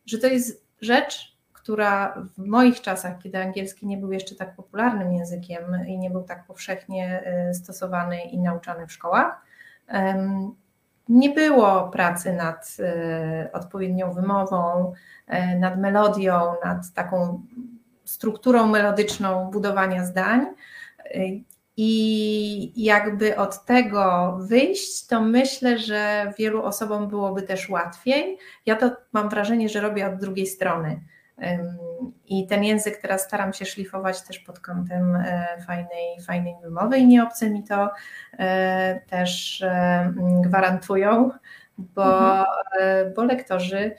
że 0.06 0.18
to 0.18 0.28
jest 0.28 0.66
rzecz, 0.82 1.29
która 1.70 2.16
w 2.38 2.46
moich 2.46 2.82
czasach, 2.82 3.18
kiedy 3.24 3.38
angielski 3.38 3.88
nie 3.88 3.98
był 3.98 4.12
jeszcze 4.12 4.36
tak 4.36 4.56
popularnym 4.56 5.14
językiem 5.14 5.64
i 5.88 5.98
nie 5.98 6.10
był 6.10 6.24
tak 6.24 6.46
powszechnie 6.46 7.24
stosowany 7.54 8.22
i 8.22 8.40
nauczany 8.40 8.88
w 8.88 8.92
szkołach, 8.92 9.42
nie 11.10 11.30
było 11.30 11.90
pracy 11.90 12.34
nad 12.34 12.78
e, 12.80 13.50
odpowiednią 13.54 14.14
wymową, 14.14 14.94
e, 15.28 15.60
nad 15.60 15.80
melodią, 15.80 16.54
nad 16.66 16.94
taką 16.94 17.42
strukturą 18.06 18.68
melodyczną 18.68 19.52
budowania 19.52 20.06
zdań. 20.06 20.42
E, 20.42 21.20
I 21.78 22.84
jakby 22.86 23.38
od 23.38 23.66
tego 23.66 24.38
wyjść, 24.42 25.08
to 25.08 25.22
myślę, 25.22 25.78
że 25.78 26.34
wielu 26.38 26.64
osobom 26.64 27.08
byłoby 27.08 27.42
też 27.42 27.70
łatwiej. 27.70 28.38
Ja 28.66 28.76
to 28.76 28.92
mam 29.14 29.30
wrażenie, 29.30 29.70
że 29.70 29.82
robię 29.82 30.08
od 30.08 30.16
drugiej 30.16 30.48
strony 30.48 31.02
i 32.28 32.48
ten 32.48 32.64
język 32.64 32.98
teraz 32.98 33.22
staram 33.22 33.54
się 33.54 33.66
szlifować 33.66 34.22
też 34.22 34.40
pod 34.40 34.60
kątem 34.60 35.16
e, 35.16 35.48
fajnej, 35.68 36.22
fajnej 36.22 36.56
wymowy 36.64 36.98
i 36.98 37.08
nie 37.08 37.24
obce 37.24 37.50
mi 37.50 37.64
to 37.64 37.90
e, 38.40 39.02
też 39.10 39.62
e, 39.62 40.14
gwarantują, 40.42 41.32
bo, 41.78 42.30
mhm. 42.30 42.46
bo 43.16 43.24
lektorzy, 43.24 43.96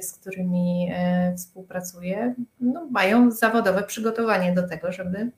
z 0.00 0.12
którymi 0.12 0.92
współpracuję, 1.36 2.34
no, 2.60 2.86
mają 2.90 3.30
zawodowe 3.30 3.82
przygotowanie 3.82 4.52
do 4.52 4.68
tego, 4.68 4.92
żeby 4.92 5.30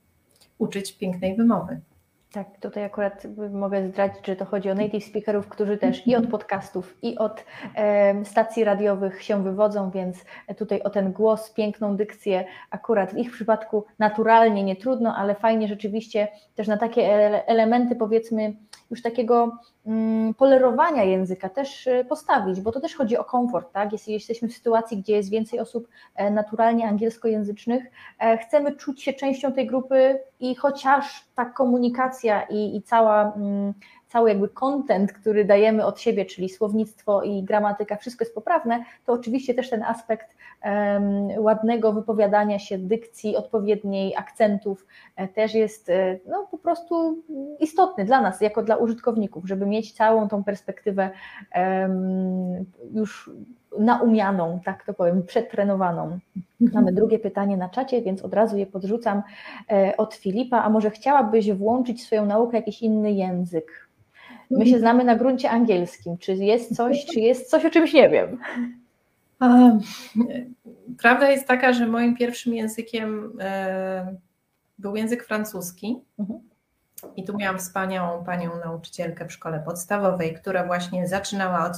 uczyć 0.58 0.98
pięknej 0.98 1.36
wymowy. 1.36 1.80
Tak, 2.32 2.46
tutaj 2.60 2.84
akurat 2.84 3.26
mogę 3.50 3.88
zdradzić, 3.88 4.26
że 4.26 4.36
to 4.36 4.44
chodzi 4.44 4.70
o 4.70 4.74
native 4.74 5.04
speakerów, 5.04 5.48
którzy 5.48 5.78
też 5.78 6.06
i 6.06 6.16
od 6.16 6.26
podcastów, 6.26 6.96
i 7.02 7.18
od 7.18 7.44
e, 7.74 8.24
stacji 8.24 8.64
radiowych 8.64 9.22
się 9.22 9.44
wywodzą, 9.44 9.90
więc 9.90 10.24
tutaj 10.58 10.82
o 10.82 10.90
ten 10.90 11.12
głos, 11.12 11.50
piękną 11.50 11.96
dykcję, 11.96 12.44
akurat 12.70 13.12
w 13.12 13.16
ich 13.16 13.32
przypadku 13.32 13.84
naturalnie 13.98 14.64
nie 14.64 14.76
trudno, 14.76 15.16
ale 15.16 15.34
fajnie 15.34 15.68
rzeczywiście 15.68 16.28
też 16.54 16.68
na 16.68 16.76
takie 16.76 17.02
elementy, 17.46 17.96
powiedzmy, 17.96 18.54
już 18.90 19.02
takiego 19.02 19.58
mm, 19.86 20.34
polerowania 20.34 21.04
języka 21.04 21.48
też 21.48 21.86
e, 21.86 22.04
postawić, 22.04 22.60
bo 22.60 22.72
to 22.72 22.80
też 22.80 22.94
chodzi 22.94 23.16
o 23.16 23.24
komfort, 23.24 23.72
tak? 23.72 23.92
Jeśli 23.92 24.12
jesteśmy 24.12 24.48
w 24.48 24.54
sytuacji, 24.54 24.98
gdzie 24.98 25.16
jest 25.16 25.30
więcej 25.30 25.60
osób 25.60 25.88
e, 26.14 26.30
naturalnie 26.30 26.88
angielskojęzycznych, 26.88 27.84
e, 28.18 28.38
chcemy 28.38 28.76
czuć 28.76 29.02
się 29.02 29.12
częścią 29.12 29.52
tej 29.52 29.66
grupy 29.66 30.18
i 30.40 30.54
chociaż 30.54 31.26
ta 31.34 31.44
komunikacja 31.44 32.42
i, 32.42 32.76
i 32.76 32.82
cała 32.82 33.32
mm, 33.36 33.74
cały 34.08 34.28
jakby 34.28 34.48
content, 34.48 35.12
który 35.12 35.44
dajemy 35.44 35.84
od 35.86 36.00
siebie, 36.00 36.24
czyli 36.24 36.48
słownictwo 36.48 37.22
i 37.22 37.42
gramatyka, 37.42 37.96
wszystko 37.96 38.24
jest 38.24 38.34
poprawne, 38.34 38.84
to 39.06 39.12
oczywiście 39.12 39.54
też 39.54 39.70
ten 39.70 39.82
aspekt 39.82 40.36
um, 40.64 41.28
ładnego 41.44 41.92
wypowiadania 41.92 42.58
się, 42.58 42.78
dykcji 42.78 43.36
odpowiedniej, 43.36 44.16
akcentów 44.16 44.86
e, 45.16 45.28
też 45.28 45.54
jest 45.54 45.90
e, 45.90 46.18
no, 46.28 46.46
po 46.50 46.58
prostu 46.58 47.22
istotny 47.60 48.04
dla 48.04 48.20
nas, 48.20 48.40
jako 48.40 48.62
dla 48.62 48.76
użytkowników, 48.76 49.46
żeby 49.46 49.66
mieć 49.66 49.92
całą 49.92 50.28
tą 50.28 50.44
perspektywę 50.44 51.10
um, 51.54 52.64
już 52.94 53.30
naumianą, 53.78 54.60
tak 54.64 54.84
to 54.84 54.94
powiem, 54.94 55.22
przetrenowaną. 55.22 56.18
Mhm. 56.60 56.84
Mamy 56.84 56.92
drugie 56.92 57.18
pytanie 57.18 57.56
na 57.56 57.68
czacie, 57.68 58.02
więc 58.02 58.22
od 58.22 58.34
razu 58.34 58.56
je 58.56 58.66
podrzucam 58.66 59.22
e, 59.70 59.96
od 59.96 60.14
Filipa. 60.14 60.62
A 60.62 60.70
może 60.70 60.90
chciałabyś 60.90 61.52
włączyć 61.52 62.00
w 62.00 62.06
swoją 62.06 62.26
naukę 62.26 62.56
jakiś 62.56 62.82
inny 62.82 63.12
język? 63.12 63.88
My 64.50 64.66
się 64.66 64.78
znamy 64.78 65.04
na 65.04 65.16
gruncie 65.16 65.50
angielskim. 65.50 66.18
Czy 66.18 66.34
jest 66.34 66.76
coś, 66.76 67.06
czy 67.06 67.20
jest 67.20 67.50
coś, 67.50 67.64
o 67.64 67.70
czymś 67.70 67.92
nie 67.92 68.08
wiem? 68.08 68.38
Prawda 70.98 71.30
jest 71.30 71.46
taka, 71.46 71.72
że 71.72 71.86
moim 71.86 72.16
pierwszym 72.16 72.54
językiem 72.54 73.32
e, 73.40 74.16
był 74.78 74.96
język 74.96 75.24
francuski. 75.24 75.96
Mhm. 76.18 76.40
I 77.16 77.24
tu 77.24 77.36
miałam 77.36 77.58
wspaniałą 77.58 78.24
panią 78.24 78.50
nauczycielkę 78.64 79.26
w 79.26 79.32
szkole 79.32 79.62
podstawowej, 79.66 80.34
która 80.34 80.66
właśnie 80.66 81.08
zaczynała 81.08 81.66
od 81.66 81.76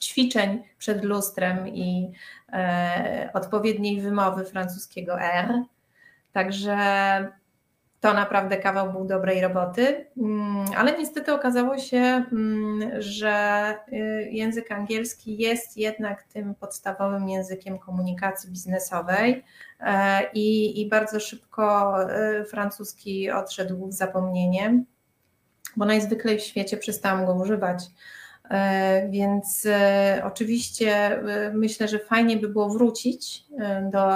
ćwiczeń 0.00 0.62
przed 0.78 1.04
lustrem 1.04 1.68
i 1.68 2.12
e, 2.52 3.30
odpowiedniej 3.34 4.00
wymowy 4.00 4.44
francuskiego 4.44 5.20
R. 5.20 5.62
Także 6.32 6.76
to 8.00 8.14
naprawdę 8.14 8.56
kawał 8.56 8.92
był 8.92 9.04
dobrej 9.04 9.40
roboty, 9.40 10.06
mm, 10.16 10.64
ale 10.76 10.98
niestety 10.98 11.32
okazało 11.32 11.78
się, 11.78 12.24
mm, 12.32 13.02
że 13.02 13.74
y, 13.92 14.28
język 14.30 14.72
angielski 14.72 15.38
jest 15.38 15.76
jednak 15.76 16.22
tym 16.22 16.54
podstawowym 16.54 17.28
językiem 17.28 17.78
komunikacji 17.78 18.50
biznesowej 18.50 19.44
e, 19.80 20.20
i, 20.34 20.80
i 20.80 20.88
bardzo 20.88 21.20
szybko 21.20 21.96
y, 22.02 22.44
francuski 22.44 23.30
odszedł 23.30 23.86
w 23.86 23.92
zapomnienie, 23.92 24.82
bo 25.76 25.84
najzwyklej 25.84 26.38
w 26.38 26.42
świecie 26.42 26.76
przestałam 26.76 27.26
go 27.26 27.34
używać. 27.34 27.84
E, 28.50 29.08
więc 29.10 29.66
e, 29.66 30.22
oczywiście 30.24 31.22
myślę, 31.54 31.88
że 31.88 31.98
fajnie 31.98 32.36
by 32.36 32.48
było 32.48 32.68
wrócić 32.68 33.44
do, 33.92 34.08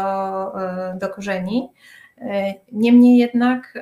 do 0.99 1.09
korzeni, 1.09 1.69
E, 1.69 2.02
niemniej 2.73 3.19
jednak 3.19 3.75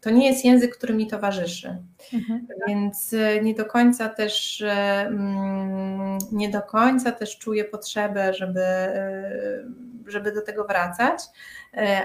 to 0.00 0.10
nie 0.10 0.26
jest 0.26 0.44
język, 0.44 0.76
który 0.76 0.94
mi 0.94 1.06
towarzyszy. 1.06 1.76
Mhm. 2.14 2.46
Więc 2.68 3.12
e, 3.12 3.40
nie 3.40 3.54
do 3.54 3.64
końca 3.64 4.08
też 4.08 4.64
mm, 5.06 6.18
nie 6.32 6.48
do 6.48 6.62
końca 6.62 7.12
też 7.12 7.38
czuję 7.38 7.64
potrzebę, 7.64 8.34
żeby, 8.34 8.60
e, 8.60 9.62
żeby 10.06 10.32
do 10.32 10.42
tego 10.42 10.64
wracać. 10.64 11.20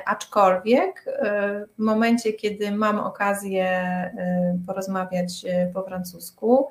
Aczkolwiek 0.05 1.05
w 1.77 1.83
momencie, 1.83 2.33
kiedy 2.33 2.71
mam 2.71 2.99
okazję 2.99 3.81
porozmawiać 4.67 5.45
po 5.73 5.83
francusku, 5.83 6.67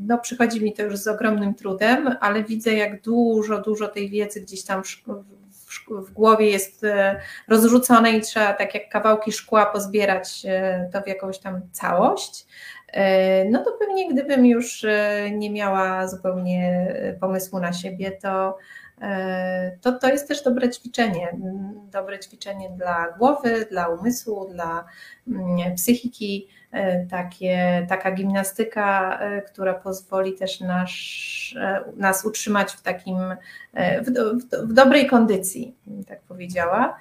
no 0.00 0.18
przychodzi 0.18 0.64
mi 0.64 0.72
to 0.72 0.82
już 0.82 0.96
z 0.96 1.08
ogromnym 1.08 1.54
trudem, 1.54 2.16
ale 2.20 2.44
widzę, 2.44 2.74
jak 2.74 3.02
dużo, 3.02 3.62
dużo 3.62 3.88
tej 3.88 4.10
wiedzy 4.10 4.40
gdzieś 4.40 4.64
tam 4.64 4.82
w 4.82 4.86
głowie 6.12 6.50
jest 6.50 6.84
e, 6.84 7.20
rozrzucone 7.48 8.12
i 8.12 8.20
trzeba 8.20 8.52
tak 8.52 8.74
jak 8.74 8.88
kawałki 8.88 9.32
szkła 9.32 9.66
pozbierać 9.66 10.42
e, 10.48 10.90
to 10.92 11.02
w 11.02 11.06
jakąś 11.06 11.38
tam 11.38 11.60
całość, 11.72 12.46
e, 12.92 13.44
no 13.44 13.64
to 13.64 13.72
pewnie 13.72 14.12
gdybym 14.12 14.46
już 14.46 14.86
nie 15.32 15.50
miała 15.50 16.08
zupełnie 16.08 16.94
pomysłu 17.20 17.60
na 17.60 17.72
siebie, 17.72 18.12
to 18.12 18.58
to, 19.80 19.92
to 19.92 20.08
jest 20.08 20.28
też 20.28 20.42
dobre 20.42 20.70
ćwiczenie. 20.70 21.36
Dobre 21.90 22.18
ćwiczenie 22.18 22.70
dla 22.70 23.14
głowy, 23.18 23.66
dla 23.70 23.88
umysłu, 23.88 24.48
dla 24.48 24.84
mm, 25.28 25.74
psychiki. 25.74 26.48
E, 26.76 27.06
takie, 27.06 27.86
taka 27.88 28.12
gimnastyka, 28.12 29.18
e, 29.20 29.42
która 29.42 29.74
pozwoli 29.74 30.34
też 30.34 30.60
nasz, 30.60 31.56
e, 31.60 31.84
nas 31.96 32.24
utrzymać 32.24 32.72
w 32.72 32.82
takim, 32.82 33.16
w, 33.74 34.10
w 34.68 34.72
dobrej 34.72 35.06
kondycji, 35.06 35.74
tak 36.08 36.20
powiedziała. 36.22 36.96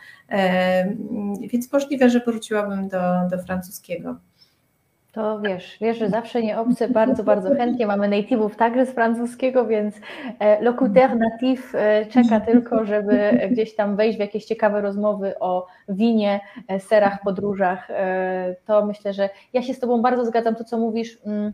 Więc 1.39 1.73
możliwe, 1.73 2.09
że 2.09 2.19
wróciłabym 2.19 2.87
do, 2.87 2.99
do 3.31 3.43
francuskiego. 3.43 4.15
To 5.15 5.39
wiesz, 5.39 5.77
wiesz, 5.81 5.97
że 5.97 6.09
zawsze 6.09 6.43
nie 6.43 6.59
obce, 6.59 6.89
bardzo, 6.89 7.23
bardzo 7.23 7.55
chętnie. 7.55 7.87
Mamy 7.87 8.09
native'ów 8.09 8.55
także 8.55 8.85
z 8.85 8.89
francuskiego, 8.89 9.67
więc 9.67 9.95
locuteur 10.61 11.17
natif 11.17 11.73
czeka 12.09 12.39
tylko, 12.39 12.85
żeby 12.85 13.47
gdzieś 13.51 13.75
tam 13.75 13.95
wejść 13.95 14.17
w 14.17 14.21
jakieś 14.21 14.45
ciekawe 14.45 14.81
rozmowy 14.81 15.39
o 15.39 15.67
winie, 15.89 16.39
serach, 16.79 17.21
podróżach. 17.23 17.87
To 18.65 18.85
myślę, 18.85 19.13
że 19.13 19.29
ja 19.53 19.61
się 19.61 19.73
z 19.73 19.79
Tobą 19.79 20.01
bardzo 20.01 20.25
zgadzam, 20.25 20.55
to 20.55 20.63
co 20.63 20.77
mówisz, 20.77 21.17
mm, 21.25 21.53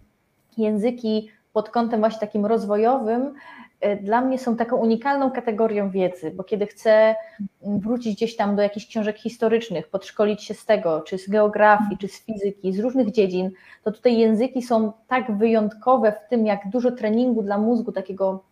języki 0.58 1.32
pod 1.54 1.70
kątem 1.70 2.00
właśnie 2.00 2.20
takim 2.20 2.46
rozwojowym 2.46 3.34
E, 3.34 3.71
dla 4.02 4.22
mnie 4.22 4.40
są 4.40 4.58
taką 4.58 4.76
unikalną 4.78 5.32
kategorią 5.32 5.90
wiedzy, 5.90 6.32
bo 6.32 6.44
kiedy 6.44 6.68
chcę 6.68 7.16
wrócić 7.62 8.16
gdzieś 8.16 8.36
tam 8.36 8.56
do 8.56 8.62
jakichś 8.62 8.88
książek 8.88 9.18
historycznych, 9.18 9.88
podszkolić 9.88 10.44
się 10.44 10.54
z 10.54 10.66
tego, 10.66 11.02
czy 11.02 11.18
z 11.18 11.30
geografii, 11.30 11.98
czy 11.98 12.08
z 12.08 12.26
fizyki, 12.26 12.74
z 12.74 12.80
różnych 12.80 13.12
dziedzin, 13.12 13.52
to 13.84 13.92
tutaj 13.92 14.18
języki 14.18 14.62
są 14.62 14.92
tak 15.08 15.38
wyjątkowe 15.38 16.12
w 16.12 16.30
tym, 16.30 16.46
jak 16.46 16.70
dużo 16.70 16.92
treningu 16.92 17.44
dla 17.44 17.58
mózgu, 17.58 17.92
takiego 17.92 18.44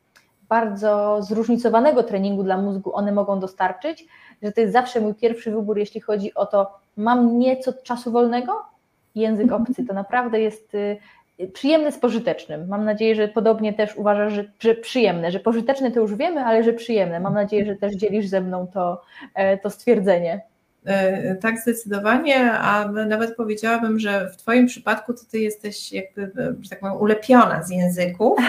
bardzo 0.49 1.21
zróżnicowanego 1.21 2.03
treningu 2.03 2.43
dla 2.43 2.57
mózgu 2.57 2.95
one 2.95 3.11
mogą 3.11 3.39
dostarczyć, 3.39 4.07
że 4.41 4.51
to 4.51 4.61
jest 4.61 4.73
zawsze 4.73 5.01
mój 5.01 5.13
pierwszy 5.13 5.51
wybór, 5.51 5.77
jeśli 5.77 6.01
chodzi 6.01 6.33
o 6.33 6.45
to, 6.45 6.71
mam 6.97 7.39
nieco 7.39 7.73
czasu 7.83 8.11
wolnego, 8.11 8.61
język 9.15 9.51
obcy. 9.51 9.85
To 9.85 9.93
naprawdę 9.93 10.39
jest 10.39 10.77
y, 11.41 11.47
przyjemne 11.47 11.91
z 11.91 11.97
pożytecznym. 11.97 12.67
Mam 12.67 12.85
nadzieję, 12.85 13.15
że 13.15 13.27
podobnie 13.27 13.73
też 13.73 13.95
uważasz, 13.95 14.33
że, 14.33 14.45
że 14.59 14.75
przyjemne, 14.75 15.31
że 15.31 15.39
pożyteczne 15.39 15.91
to 15.91 15.99
już 15.99 16.15
wiemy, 16.15 16.45
ale 16.45 16.63
że 16.63 16.73
przyjemne. 16.73 17.19
Mam 17.19 17.33
nadzieję, 17.33 17.65
że 17.65 17.75
też 17.75 17.95
dzielisz 17.95 18.27
ze 18.27 18.41
mną 18.41 18.67
to, 18.67 19.01
e, 19.35 19.57
to 19.57 19.69
stwierdzenie. 19.69 20.41
E, 20.89 21.35
tak, 21.35 21.59
zdecydowanie, 21.59 22.51
a 22.51 22.87
nawet 22.87 23.35
powiedziałabym, 23.35 23.99
że 23.99 24.29
w 24.29 24.37
Twoim 24.37 24.67
przypadku 24.67 25.13
to 25.13 25.19
Ty 25.31 25.39
jesteś 25.39 25.91
jakby, 25.91 26.31
że 26.61 26.69
tak 26.69 26.79
powiem, 26.79 26.97
ulepiona 26.97 27.63
z 27.63 27.69
języków, 27.69 28.39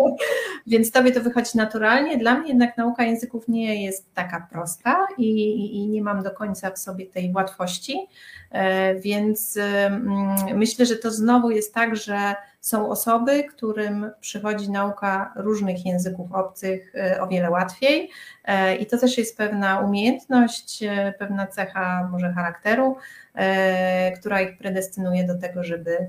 więc 0.66 0.90
Tobie 0.90 1.12
to 1.12 1.20
wychodzi 1.20 1.50
naturalnie. 1.54 2.18
Dla 2.18 2.38
mnie 2.38 2.48
jednak 2.48 2.76
nauka 2.76 3.04
języków 3.04 3.48
nie 3.48 3.84
jest 3.84 4.14
taka 4.14 4.46
prosta 4.50 5.06
i, 5.18 5.76
i 5.76 5.88
nie 5.88 6.02
mam 6.02 6.22
do 6.22 6.30
końca 6.30 6.70
w 6.70 6.78
sobie 6.78 7.06
tej 7.06 7.32
łatwości, 7.32 7.96
e, 8.50 8.94
więc 8.94 9.58
myślę, 10.54 10.86
że 10.86 10.96
to 10.96 11.10
znowu 11.10 11.50
jest 11.50 11.74
tak, 11.74 11.96
że 11.96 12.34
są 12.66 12.90
osoby, 12.90 13.44
którym 13.44 14.10
przychodzi 14.20 14.70
nauka 14.70 15.32
różnych 15.36 15.86
języków 15.86 16.32
obcych 16.32 16.94
e, 16.94 17.20
o 17.20 17.26
wiele 17.26 17.50
łatwiej 17.50 18.10
e, 18.44 18.76
i 18.76 18.86
to 18.86 18.98
też 18.98 19.18
jest 19.18 19.36
pewna 19.36 19.80
umiejętność, 19.80 20.82
e, 20.82 21.14
pewna 21.18 21.46
cecha 21.46 22.08
może 22.12 22.32
charakteru, 22.32 22.96
która 24.20 24.40
ich 24.40 24.58
predestynuje 24.58 25.24
do 25.24 25.38
tego, 25.38 25.64
żeby 25.64 26.08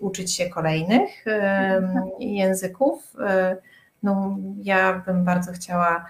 uczyć 0.00 0.34
się 0.34 0.48
kolejnych 0.48 1.24
języków. 2.18 3.16
No, 4.02 4.36
ja 4.62 5.02
bym 5.06 5.24
bardzo 5.24 5.52
chciała 5.52 6.06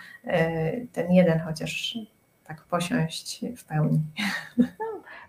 ten 0.92 1.12
jeden 1.12 1.40
chociaż 1.40 1.98
tak 2.44 2.62
posiąść 2.62 3.44
w 3.56 3.64
pełni. 3.64 4.00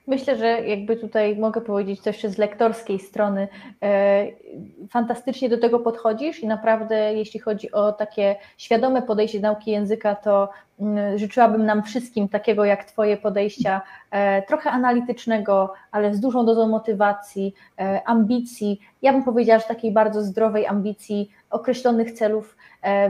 Myślę, 0.08 0.38
że 0.38 0.48
jakby 0.48 0.98
tutaj 0.98 1.38
mogę 1.38 1.62
powiedzieć 1.62 2.02
coś 2.02 2.24
z 2.24 2.38
lektorskiej 2.38 3.00
strony. 3.00 3.48
E, 3.84 4.26
fantastycznie 4.90 5.50
do 5.50 5.58
tego 5.58 5.80
podchodzisz 5.80 6.40
i 6.40 6.48
naprawdę, 6.48 7.14
jeśli 7.14 7.40
chodzi 7.40 7.72
o 7.72 7.92
takie 7.92 8.36
świadome 8.58 9.02
podejście 9.02 9.40
nauki 9.40 9.72
języka, 9.72 10.16
to 10.16 10.50
mm, 10.80 11.18
życzyłabym 11.18 11.66
nam 11.66 11.84
wszystkim 11.84 12.30
takiego 12.30 12.66
jak 12.66 12.86
Twoje 12.86 13.18
podejścia, 13.18 13.82
e, 14.12 14.42
trochę 14.42 14.72
analitycznego, 14.72 15.74
ale 15.92 16.16
z 16.16 16.20
dużą 16.20 16.46
dozą 16.46 16.68
motywacji, 16.68 17.54
e, 17.80 18.02
ambicji. 18.06 18.80
Ja 19.02 19.14
bym 19.14 19.24
powiedziała, 19.24 19.60
że 19.60 19.68
takiej 19.68 19.92
bardzo 19.92 20.24
zdrowej 20.24 20.68
ambicji, 20.68 21.32
określonych 21.50 22.12
celów, 22.12 22.58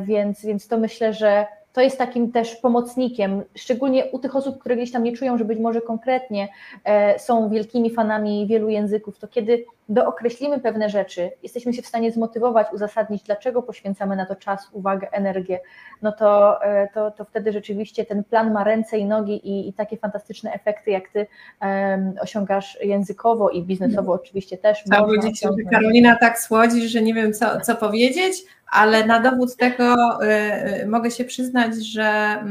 więc, 0.01 0.45
więc 0.45 0.67
to 0.67 0.77
myślę, 0.77 1.13
że 1.13 1.45
to 1.75 1.81
jest 1.81 1.97
takim 1.97 2.31
też 2.31 2.55
pomocnikiem, 2.55 3.43
szczególnie 3.55 4.05
u 4.05 4.19
tych 4.19 4.35
osób, 4.35 4.59
które 4.59 4.75
gdzieś 4.75 4.91
tam 4.91 5.03
nie 5.03 5.13
czują, 5.13 5.38
że 5.38 5.45
być 5.45 5.59
może 5.59 5.81
konkretnie 5.81 6.47
e, 6.83 7.19
są 7.19 7.49
wielkimi 7.49 7.89
fanami 7.89 8.47
wielu 8.47 8.69
języków, 8.69 9.19
to 9.19 9.27
kiedy 9.27 9.65
dookreślimy 9.89 10.60
pewne 10.60 10.89
rzeczy, 10.89 11.32
jesteśmy 11.43 11.74
się 11.74 11.82
w 11.82 11.88
stanie 11.88 12.12
zmotywować, 12.12 12.67
uzasadnić, 12.74 13.24
dlaczego 13.24 13.63
poświęcamy 13.63 14.15
na 14.15 14.26
to 14.26 14.36
czas, 14.36 14.69
uwagę, 14.71 15.12
energię, 15.12 15.60
no 16.02 16.12
to, 16.12 16.63
e, 16.63 16.88
to, 16.93 17.12
to 17.12 17.26
wtedy 17.26 17.52
rzeczywiście 17.52 18.06
ten 18.06 18.24
plan 18.24 18.54
ma 18.54 18.63
ręce 18.63 18.98
i 18.98 19.06
nogi 19.06 19.34
i, 19.34 19.69
i 19.69 19.74
takie 19.74 19.98
fantastyczne 19.98 20.54
efekty, 20.54 20.91
jak 20.91 21.10
ty 21.10 21.28
um, 21.62 22.13
osiągasz 22.21 22.78
językowo 22.82 23.50
i 23.50 23.63
biznesowo 23.63 24.15
no. 24.15 24.21
oczywiście 24.21 24.58
też. 24.58 24.84
Trzeba 24.84 25.04
powiedzieć, 25.04 25.41
że 25.41 25.50
Karolina 25.71 26.15
tak 26.15 26.39
słodzi, 26.39 26.89
że 26.89 27.02
nie 27.02 27.13
wiem 27.13 27.34
co, 27.34 27.62
co 27.62 27.76
powiedzieć, 27.76 28.36
ale 28.71 29.06
na 29.06 29.19
dowód 29.19 29.56
tego 29.56 29.95
y, 30.82 30.88
mogę 30.88 31.12
się 31.12 31.26
przyznać, 31.26 31.76
że, 31.76 32.43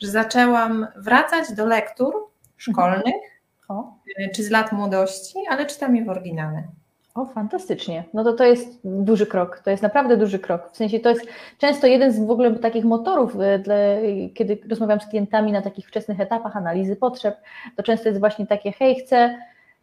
y, 0.00 0.06
że 0.06 0.10
zaczęłam 0.10 0.86
wracać 0.96 1.52
do 1.52 1.66
lektur 1.66 2.14
szkolnych, 2.56 3.14
o. 3.68 3.92
Y, 4.20 4.30
czy 4.34 4.42
z 4.42 4.50
lat 4.50 4.72
młodości, 4.72 5.38
ale 5.50 5.66
czytam 5.66 5.96
je 5.96 6.04
w 6.04 6.08
oryginale. 6.08 6.62
O, 7.14 7.26
fantastycznie. 7.26 8.04
No 8.14 8.24
to 8.24 8.32
to 8.32 8.44
jest 8.44 8.78
duży 8.84 9.26
krok, 9.26 9.60
to 9.64 9.70
jest 9.70 9.82
naprawdę 9.82 10.16
duży 10.16 10.38
krok. 10.38 10.70
W 10.72 10.76
sensie 10.76 11.00
to 11.00 11.08
jest 11.08 11.26
często 11.58 11.86
jeden 11.86 12.12
z 12.12 12.26
w 12.26 12.30
ogóle 12.30 12.54
takich 12.54 12.84
motorów, 12.84 13.34
y, 13.34 13.58
dla, 13.58 13.74
kiedy 14.34 14.58
rozmawiam 14.70 15.00
z 15.00 15.06
klientami 15.06 15.52
na 15.52 15.62
takich 15.62 15.88
wczesnych 15.88 16.20
etapach 16.20 16.56
analizy 16.56 16.96
potrzeb, 16.96 17.36
to 17.76 17.82
często 17.82 18.08
jest 18.08 18.20
właśnie 18.20 18.46
takie, 18.46 18.72
hej, 18.72 18.94
chcę 18.94 19.38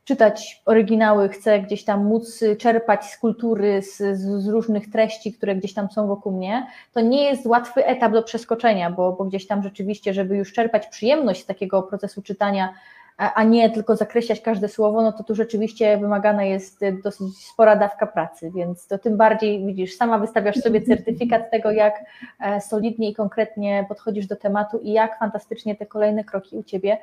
czytać 0.06 0.62
oryginały, 0.66 1.30
chce 1.30 1.60
gdzieś 1.60 1.84
tam 1.84 2.06
móc 2.06 2.44
czerpać 2.60 3.06
z 3.06 3.18
kultury, 3.18 3.82
z, 3.82 4.18
z, 4.18 4.48
różnych 4.48 4.92
treści, 4.92 5.34
które 5.34 5.56
gdzieś 5.56 5.74
tam 5.74 5.92
są 5.92 6.08
wokół 6.08 6.32
mnie, 6.32 6.68
to 6.94 7.02
nie 7.02 7.24
jest 7.24 7.46
łatwy 7.46 7.86
etap 7.86 8.14
do 8.14 8.24
przeskoczenia, 8.24 8.92
bo, 8.92 9.12
bo 9.12 9.26
gdzieś 9.26 9.48
tam 9.48 9.64
rzeczywiście, 9.64 10.14
żeby 10.14 10.38
już 10.38 10.54
czerpać 10.54 10.88
przyjemność 10.88 11.44
z 11.44 11.46
takiego 11.46 11.84
procesu 11.84 12.22
czytania, 12.22 12.74
a 13.18 13.44
nie 13.44 13.70
tylko 13.70 13.96
zakreślać 13.96 14.42
każde 14.42 14.70
słowo, 14.70 15.02
no 15.02 15.12
to 15.12 15.24
tu 15.24 15.36
rzeczywiście 15.36 15.98
wymagana 15.98 16.44
jest 16.44 16.80
dosyć 17.04 17.38
spora 17.38 17.76
dawka 17.76 18.08
pracy, 18.08 18.52
więc 18.56 18.88
to 18.88 18.98
tym 18.98 19.18
bardziej 19.18 19.66
widzisz, 19.66 19.96
sama 19.96 20.20
wystawiasz 20.20 20.56
sobie 20.56 20.82
certyfikat 20.82 21.52
tego, 21.52 21.72
jak 21.72 21.94
e, 22.40 22.62
solidnie 22.62 23.10
i 23.10 23.16
konkretnie 23.16 23.86
podchodzisz 23.90 24.28
do 24.28 24.36
tematu 24.36 24.80
i 24.80 24.92
jak 24.92 25.20
fantastycznie 25.20 25.76
te 25.76 25.86
kolejne 25.86 26.24
kroki 26.24 26.58
u 26.58 26.64
Ciebie 26.64 26.98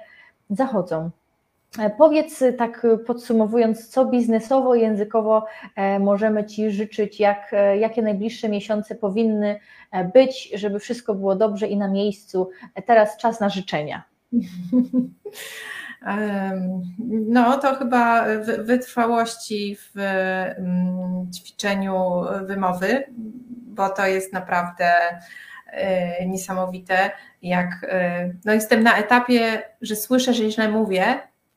zachodzą. 0.51 1.11
E, 1.79 1.91
powiedz 1.91 2.45
tak 2.59 2.87
podsumowując, 3.07 3.89
co 3.89 4.05
biznesowo, 4.05 4.75
językowo 4.75 5.47
e, 5.77 5.99
możemy 5.99 6.45
Ci 6.45 6.71
życzyć, 6.71 7.21
jak, 7.21 7.55
jakie 7.79 8.03
najbliższe 8.03 8.49
miesiące 8.49 8.95
powinny 8.95 9.61
być, 10.15 10.51
żeby 10.55 10.79
wszystko 10.79 11.15
było 11.15 11.37
dobrze 11.37 11.67
i 11.67 11.77
na 11.77 11.89
miejscu. 11.89 12.51
Teraz 12.87 13.17
czas 13.17 13.41
na 13.41 13.49
życzenia. 13.49 14.03
No, 17.09 17.59
to 17.59 17.75
chyba 17.75 18.25
wytrwałości 18.59 19.77
w 19.77 19.99
mm, 19.99 21.33
ćwiczeniu 21.33 22.23
wymowy, 22.47 23.05
bo 23.67 23.89
to 23.89 24.07
jest 24.07 24.33
naprawdę 24.33 24.93
e, 25.67 26.27
niesamowite. 26.27 27.11
Jak 27.43 27.87
e, 27.89 28.31
no 28.45 28.53
jestem 28.53 28.83
na 28.83 28.97
etapie, 28.97 29.63
że 29.83 29.97
słyszę, 29.97 30.35
że 30.35 30.51
źle 30.51 30.69
mówię, 30.69 31.05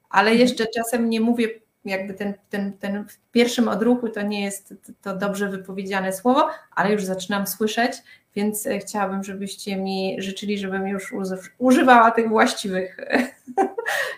ale 0.09 0.31
mhm. 0.31 0.39
jeszcze 0.39 0.65
czasem 0.75 1.09
nie 1.09 1.21
mówię 1.21 1.47
jakby 1.85 2.13
ten, 2.13 2.33
ten, 2.49 2.73
ten 2.73 3.05
w 3.07 3.31
pierwszym 3.31 3.67
odruchu 3.67 4.09
to 4.09 4.21
nie 4.21 4.43
jest 4.43 4.73
to 5.01 5.15
dobrze 5.15 5.49
wypowiedziane 5.49 6.13
słowo, 6.13 6.49
ale 6.75 6.91
już 6.91 7.03
zaczynam 7.03 7.47
słyszeć, 7.47 7.91
więc 8.35 8.67
e, 8.67 8.79
chciałabym, 8.79 9.23
żebyście 9.23 9.77
mi 9.77 10.15
życzyli, 10.21 10.57
żebym 10.57 10.87
już 10.87 11.13
używała 11.57 12.11
tych 12.11 12.29
właściwych 12.29 12.97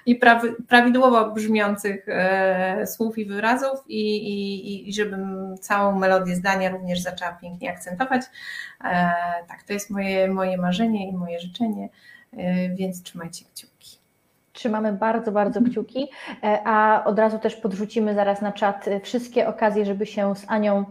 i 0.05 0.19
prawidłowo 0.67 1.31
brzmiących 1.31 2.05
e, 2.09 2.87
słów 2.87 3.17
i 3.17 3.25
wyrazów 3.25 3.79
i, 3.87 4.17
i, 4.17 4.89
i 4.89 4.93
żebym 4.93 5.55
całą 5.57 5.99
melodię 5.99 6.35
zdania 6.35 6.69
również 6.69 6.99
zaczęła 6.99 7.31
pięknie 7.31 7.71
akcentować. 7.71 8.21
E, 8.83 9.11
tak, 9.47 9.63
to 9.67 9.73
jest 9.73 9.89
moje, 9.89 10.27
moje 10.27 10.57
marzenie 10.57 11.09
i 11.09 11.13
moje 11.13 11.39
życzenie, 11.39 11.89
więc 12.75 13.03
trzymajcie 13.03 13.45
kciuki. 13.45 13.97
Trzymamy 14.53 14.93
bardzo, 14.93 15.31
bardzo 15.31 15.61
kciuki, 15.61 16.07
a 16.65 17.03
od 17.05 17.19
razu 17.19 17.39
też 17.39 17.55
podrzucimy 17.55 18.15
zaraz 18.15 18.41
na 18.41 18.51
czat 18.51 18.85
wszystkie 19.03 19.47
okazje, 19.47 19.85
żeby 19.85 20.05
się 20.05 20.35
z 20.35 20.45
Anią 20.47 20.85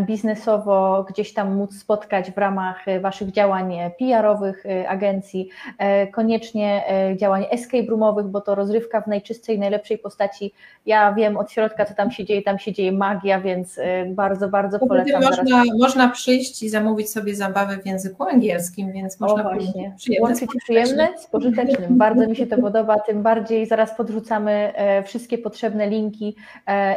biznesowo 0.00 1.06
gdzieś 1.08 1.34
tam 1.34 1.56
móc 1.56 1.78
spotkać 1.78 2.30
w 2.30 2.38
ramach 2.38 2.88
e, 2.88 3.00
Waszych 3.00 3.32
działań 3.32 3.74
PR-owych, 3.98 4.66
e, 4.66 4.88
agencji, 4.88 5.48
e, 5.78 6.06
koniecznie 6.06 6.84
działań 7.16 7.44
escape 7.50 7.86
roomowych, 7.88 8.26
bo 8.26 8.40
to 8.40 8.54
rozrywka 8.54 9.00
w 9.00 9.06
najczystszej, 9.06 9.58
najlepszej 9.58 9.98
postaci. 9.98 10.52
Ja 10.86 11.12
wiem 11.12 11.36
od 11.36 11.52
środka, 11.52 11.84
co 11.84 11.94
tam 11.94 12.10
się 12.10 12.24
dzieje, 12.24 12.42
tam 12.42 12.58
się 12.58 12.72
dzieje 12.72 12.92
magia, 12.92 13.40
więc 13.40 13.80
bardzo, 14.08 14.48
bardzo 14.48 14.78
polecam. 14.78 15.22
Można, 15.22 15.62
można 15.78 16.08
przyjść 16.08 16.62
i 16.62 16.68
zamówić 16.68 17.10
sobie 17.10 17.34
zabawę 17.34 17.78
w 17.78 17.86
języku 17.86 18.24
angielskim, 18.24 18.92
więc 18.92 19.20
można 19.20 19.50
o, 19.50 19.54
właśnie. 19.54 19.92
łączyć 20.20 20.50
przyjemne 20.62 21.08
z 21.18 21.26
pożytecznym. 21.26 21.98
Bardzo 21.98 22.26
mi 22.26 22.36
się 22.36 22.46
to 22.46 22.56
podoba, 22.58 22.98
tym 23.00 23.22
bardziej 23.22 23.66
zaraz 23.66 23.96
podrzucamy 23.96 24.72
wszystkie 25.04 25.38
potrzebne 25.38 25.88
linki 25.88 26.36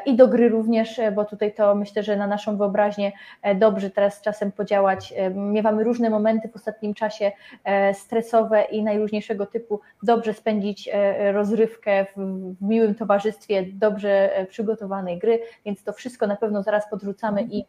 i 0.05 0.15
do 0.15 0.27
gry 0.27 0.49
również, 0.49 1.01
bo 1.15 1.25
tutaj 1.25 1.53
to 1.53 1.75
myślę, 1.75 2.03
że 2.03 2.17
na 2.17 2.27
naszą 2.27 2.57
wyobraźnię 2.57 2.80
wyobraźnię 2.81 3.11
e, 3.41 3.55
dobrze 3.55 3.89
teraz 3.89 4.21
czasem 4.21 4.51
podziałać. 4.51 5.13
E, 5.17 5.29
miewamy 5.29 5.83
różne 5.83 6.09
momenty 6.09 6.49
w 6.49 6.55
ostatnim 6.55 6.93
czasie 6.93 7.31
e, 7.63 7.93
stresowe 7.93 8.63
i 8.63 8.83
najróżniejszego 8.83 9.45
typu. 9.45 9.79
Dobrze 10.03 10.33
spędzić 10.33 10.89
rozrywkę 11.33 12.05
w, 12.05 12.19
w 12.59 12.61
miłym 12.61 12.95
towarzystwie, 12.95 13.63
dobrze 13.63 14.45
przygotowanej 14.49 15.19
gry, 15.19 15.39
więc 15.65 15.83
to 15.83 15.93
wszystko 15.93 16.27
na 16.27 16.35
pewno 16.35 16.63
zaraz 16.63 16.89
podrzucamy 16.89 17.43
i 17.43 17.65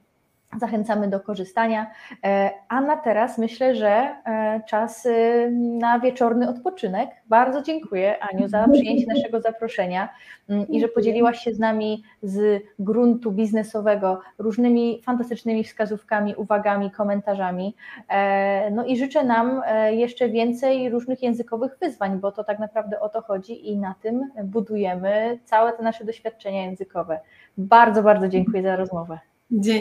Zachęcamy 0.60 1.08
do 1.08 1.20
korzystania. 1.20 1.90
E, 2.24 2.50
a 2.68 2.80
na 2.80 2.96
teraz 2.96 3.38
myślę, 3.38 3.74
że 3.74 3.88
e, 3.88 4.60
czas 4.68 5.06
y, 5.06 5.50
na 5.52 6.00
wieczorny 6.00 6.48
odpoczynek. 6.48 7.10
Bardzo 7.26 7.62
dziękuję 7.62 8.16
Aniu 8.22 8.48
za 8.48 8.68
przyjęcie 8.68 9.06
naszego 9.06 9.40
zaproszenia 9.40 10.08
mm, 10.48 10.68
i 10.68 10.80
że 10.80 10.88
podzieliłaś 10.88 11.38
się 11.38 11.54
z 11.54 11.58
nami 11.58 12.02
z 12.22 12.62
gruntu 12.78 13.32
biznesowego 13.32 14.20
różnymi 14.38 15.02
fantastycznymi 15.04 15.64
wskazówkami, 15.64 16.34
uwagami, 16.34 16.90
komentarzami. 16.90 17.76
E, 18.08 18.70
no 18.70 18.84
i 18.84 18.96
życzę 18.96 19.24
nam 19.24 19.62
jeszcze 19.90 20.28
więcej 20.28 20.90
różnych 20.90 21.22
językowych 21.22 21.76
wyzwań, 21.80 22.18
bo 22.20 22.32
to 22.32 22.44
tak 22.44 22.58
naprawdę 22.58 23.00
o 23.00 23.08
to 23.08 23.22
chodzi 23.22 23.70
i 23.70 23.76
na 23.76 23.94
tym 24.02 24.30
budujemy 24.44 25.38
całe 25.44 25.72
te 25.72 25.82
nasze 25.82 26.04
doświadczenia 26.04 26.64
językowe. 26.64 27.20
Bardzo, 27.58 28.02
bardzo 28.02 28.28
dziękuję 28.28 28.62
za 28.62 28.76
rozmowę. 28.76 29.31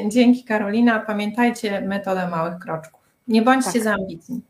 Dzięki 0.07 0.43
Karolina. 0.43 0.99
Pamiętajcie 0.99 1.82
metodę 1.82 2.28
małych 2.28 2.59
kroczków. 2.59 3.01
Nie 3.28 3.41
bądźcie 3.41 3.74
tak. 3.74 3.84
za 3.84 3.93
ambitni. 3.93 4.41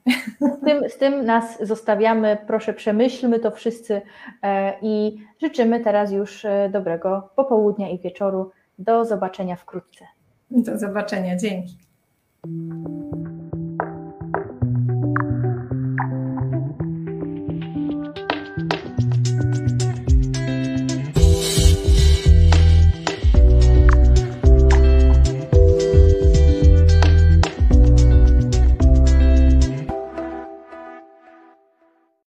Z 0.42 0.66
tym, 0.66 0.90
z 0.90 0.98
tym 0.98 1.26
nas 1.26 1.68
zostawiamy. 1.68 2.38
Proszę, 2.48 2.74
przemyślmy 2.74 3.40
to 3.40 3.52
wszyscy 3.52 4.02
e, 4.44 4.74
i 4.82 5.18
życzymy 5.42 5.80
teraz 5.80 6.12
już 6.12 6.46
e, 6.46 6.70
dobrego 6.74 7.30
popołudnia 7.36 7.90
i 7.90 8.00
wieczoru. 8.00 8.52
Do 8.80 9.06
zobaczenia 9.06 9.56
wkrótce. 9.56 10.06
Do 10.52 10.78
zobaczenia. 10.78 11.38
Dzięki. 11.38 11.78